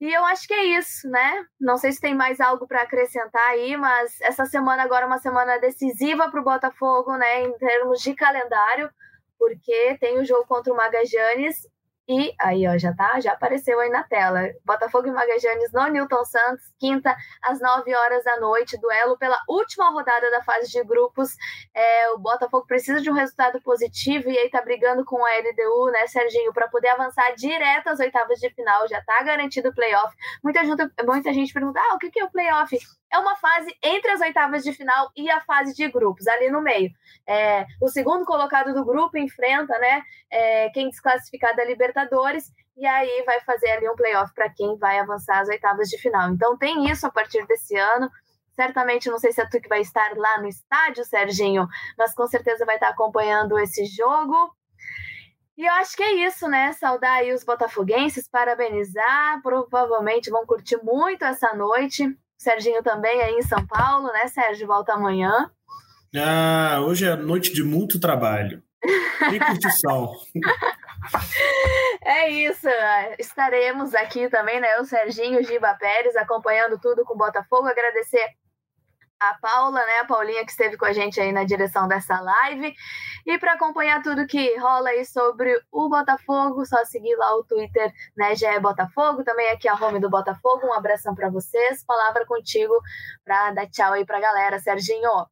E 0.00 0.12
eu 0.12 0.24
acho 0.26 0.46
que 0.46 0.52
é 0.52 0.64
isso, 0.64 1.08
né? 1.08 1.46
Não 1.60 1.78
sei 1.78 1.92
se 1.92 2.00
tem 2.00 2.14
mais 2.14 2.40
algo 2.40 2.66
para 2.66 2.82
acrescentar 2.82 3.48
aí, 3.50 3.76
mas 3.76 4.20
essa 4.20 4.44
semana 4.44 4.82
agora 4.82 5.04
é 5.04 5.06
uma 5.06 5.18
semana 5.20 5.58
decisiva 5.58 6.30
para 6.30 6.40
o 6.40 6.44
Botafogo, 6.44 7.16
né, 7.16 7.44
em 7.44 7.56
termos 7.56 8.02
de 8.02 8.14
calendário, 8.14 8.90
porque 9.38 9.96
tem 10.00 10.18
o 10.18 10.24
jogo 10.24 10.44
contra 10.46 10.72
o 10.72 10.76
Magajanes 10.76 11.66
e 12.08 12.34
aí, 12.40 12.66
ó, 12.66 12.76
já 12.76 12.92
tá, 12.92 13.20
já 13.20 13.32
apareceu 13.32 13.78
aí 13.78 13.88
na 13.88 14.02
tela. 14.02 14.40
Botafogo 14.64 15.06
e 15.06 15.12
Magajanes 15.12 15.72
no 15.72 15.86
Newton 15.86 16.24
Santos, 16.24 16.64
quinta, 16.78 17.16
às 17.40 17.60
9 17.60 17.94
horas 17.94 18.24
da 18.24 18.40
noite, 18.40 18.80
duelo 18.80 19.16
pela 19.16 19.38
última 19.48 19.88
rodada 19.90 20.30
da 20.30 20.42
fase 20.42 20.70
de 20.70 20.82
grupos. 20.82 21.36
É, 21.74 22.10
o 22.10 22.18
Botafogo 22.18 22.66
precisa 22.66 23.00
de 23.00 23.08
um 23.10 23.14
resultado 23.14 23.60
positivo 23.62 24.28
e 24.28 24.36
aí 24.36 24.50
tá 24.50 24.60
brigando 24.60 25.04
com 25.04 25.24
a 25.24 25.30
LDU, 25.38 25.92
né, 25.92 26.06
Serginho, 26.08 26.52
para 26.52 26.68
poder 26.68 26.88
avançar 26.88 27.34
direto 27.36 27.88
às 27.88 28.00
oitavas 28.00 28.38
de 28.40 28.50
final. 28.50 28.88
Já 28.88 29.00
tá 29.02 29.22
garantido 29.22 29.68
o 29.68 29.74
playoff. 29.74 30.14
Muita 30.42 30.64
gente, 30.64 30.82
muita 31.04 31.32
gente 31.32 31.52
pergunta: 31.52 31.80
ah, 31.80 31.94
o 31.94 31.98
que 31.98 32.18
é 32.18 32.24
o 32.24 32.30
playoff? 32.30 32.76
É 33.12 33.18
uma 33.18 33.36
fase 33.36 33.76
entre 33.82 34.10
as 34.10 34.20
oitavas 34.20 34.64
de 34.64 34.72
final 34.72 35.10
e 35.14 35.30
a 35.30 35.40
fase 35.42 35.74
de 35.74 35.88
grupos, 35.88 36.26
ali 36.26 36.50
no 36.50 36.62
meio. 36.62 36.90
É, 37.26 37.66
o 37.80 37.88
segundo 37.88 38.24
colocado 38.24 38.72
do 38.72 38.84
grupo 38.84 39.18
enfrenta 39.18 39.78
né, 39.78 40.02
é, 40.30 40.70
quem 40.70 40.88
desclassificar 40.88 41.54
da 41.54 41.64
Libertadores, 41.64 42.50
e 42.76 42.86
aí 42.86 43.22
vai 43.26 43.40
fazer 43.40 43.70
ali 43.70 43.88
um 43.88 43.94
playoff 43.94 44.32
para 44.34 44.48
quem 44.48 44.78
vai 44.78 44.98
avançar 44.98 45.40
às 45.40 45.48
oitavas 45.48 45.88
de 45.88 45.98
final. 45.98 46.30
Então 46.30 46.56
tem 46.56 46.88
isso 46.90 47.06
a 47.06 47.10
partir 47.10 47.46
desse 47.46 47.76
ano. 47.76 48.10
Certamente, 48.54 49.10
não 49.10 49.18
sei 49.18 49.32
se 49.32 49.40
é 49.40 49.46
tu 49.46 49.60
que 49.60 49.68
vai 49.68 49.80
estar 49.80 50.16
lá 50.16 50.40
no 50.40 50.48
estádio, 50.48 51.04
Serginho, 51.04 51.66
mas 51.98 52.14
com 52.14 52.26
certeza 52.26 52.64
vai 52.64 52.76
estar 52.76 52.88
acompanhando 52.88 53.58
esse 53.58 53.84
jogo. 53.86 54.54
E 55.56 55.66
eu 55.66 55.72
acho 55.74 55.96
que 55.96 56.02
é 56.02 56.26
isso, 56.26 56.48
né? 56.48 56.72
Saudar 56.72 57.12
aí 57.12 57.32
os 57.32 57.44
botafoguenses, 57.44 58.28
parabenizar. 58.28 59.40
Provavelmente 59.42 60.30
vão 60.30 60.46
curtir 60.46 60.78
muito 60.82 61.24
essa 61.24 61.54
noite. 61.54 62.04
Serginho 62.42 62.82
também 62.82 63.22
aí 63.22 63.34
em 63.34 63.42
São 63.42 63.64
Paulo, 63.66 64.12
né, 64.12 64.26
Sérgio? 64.28 64.66
Volta 64.66 64.92
amanhã. 64.92 65.50
Ah, 66.16 66.80
hoje 66.80 67.06
é 67.06 67.16
noite 67.16 67.52
de 67.52 67.62
muito 67.62 67.98
trabalho. 67.98 68.62
E 69.32 69.38
curtição. 69.38 70.12
É 72.04 72.28
isso, 72.28 72.68
estaremos 73.18 73.94
aqui 73.94 74.28
também, 74.28 74.60
né? 74.60 74.78
O 74.78 74.84
Serginho 74.84 75.42
Giba 75.42 75.74
Pérez 75.74 76.16
acompanhando 76.16 76.78
tudo 76.80 77.04
com 77.04 77.14
o 77.14 77.16
Botafogo. 77.16 77.66
Agradecer 77.66 78.24
a 79.30 79.38
Paula, 79.40 79.84
né? 79.84 79.98
A 80.00 80.04
Paulinha 80.04 80.44
que 80.44 80.50
esteve 80.50 80.76
com 80.76 80.84
a 80.84 80.92
gente 80.92 81.20
aí 81.20 81.32
na 81.32 81.44
direção 81.44 81.86
dessa 81.88 82.20
live. 82.20 82.74
E 83.26 83.38
para 83.38 83.52
acompanhar 83.52 84.02
tudo 84.02 84.26
que 84.26 84.56
rola 84.58 84.90
aí 84.90 85.04
sobre 85.04 85.56
o 85.70 85.88
Botafogo, 85.88 86.64
só 86.66 86.84
seguir 86.84 87.14
lá 87.16 87.36
o 87.36 87.44
Twitter, 87.44 87.92
né? 88.16 88.34
Já 88.34 88.52
é 88.52 88.60
Botafogo, 88.60 89.24
também 89.24 89.50
aqui 89.50 89.68
a 89.68 89.74
home 89.74 90.00
do 90.00 90.10
Botafogo. 90.10 90.66
Um 90.66 90.72
abração 90.72 91.14
para 91.14 91.30
vocês. 91.30 91.84
Palavra 91.84 92.26
contigo 92.26 92.74
para 93.24 93.52
dar 93.52 93.66
tchau 93.66 93.92
aí 93.92 94.04
para 94.04 94.20
galera, 94.20 94.58
Serginho. 94.58 95.26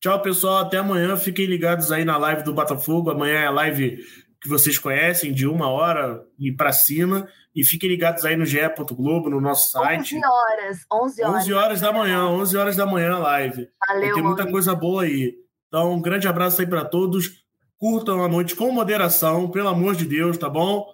Tchau, 0.00 0.22
pessoal. 0.22 0.58
Até 0.58 0.78
amanhã. 0.78 1.16
Fiquem 1.16 1.46
ligados 1.46 1.90
aí 1.90 2.04
na 2.04 2.16
live 2.16 2.42
do 2.42 2.54
Botafogo. 2.54 3.10
Amanhã 3.10 3.40
é 3.40 3.46
a 3.46 3.50
live 3.50 3.98
que 4.40 4.48
vocês 4.48 4.78
conhecem, 4.78 5.32
de 5.32 5.46
uma 5.46 5.68
hora 5.68 6.24
e 6.38 6.52
para 6.52 6.72
cima. 6.72 7.28
E 7.54 7.64
fiquem 7.64 7.88
ligados 7.88 8.24
aí 8.24 8.36
no 8.36 8.46
GE. 8.46 8.58
Globo, 8.92 9.28
no 9.28 9.40
nosso 9.40 9.70
site. 9.70 10.16
11 10.16 10.26
horas, 10.26 10.78
11 10.92 11.22
horas. 11.22 11.42
11 11.42 11.52
horas 11.52 11.80
da 11.80 11.92
manhã, 11.92 12.26
11 12.26 12.56
horas 12.56 12.76
da 12.76 12.86
manhã 12.86 13.18
live. 13.18 13.68
Valeu, 13.88 14.14
tem 14.14 14.22
muita 14.22 14.46
coisa 14.48 14.74
boa 14.74 15.02
aí. 15.02 15.34
Então, 15.66 15.92
um 15.92 16.00
grande 16.00 16.28
abraço 16.28 16.60
aí 16.60 16.66
para 16.66 16.84
todos. 16.84 17.44
Curtam 17.76 18.24
a 18.24 18.28
noite 18.28 18.54
com 18.54 18.72
moderação, 18.72 19.50
pelo 19.50 19.68
amor 19.68 19.94
de 19.94 20.04
Deus, 20.06 20.36
tá 20.36 20.48
bom? 20.48 20.86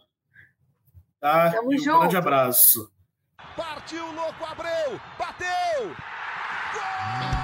Tá? 1.21 1.51
Tamo 1.53 1.73
e 1.73 1.77
um 1.77 1.79
junto. 1.79 1.99
grande 2.01 2.17
abraço. 2.17 2.91
Partiu, 3.57 4.05
louco, 4.13 4.45
Abreu! 4.45 5.01
Bateu! 5.19 5.87
Gol! 6.75 7.44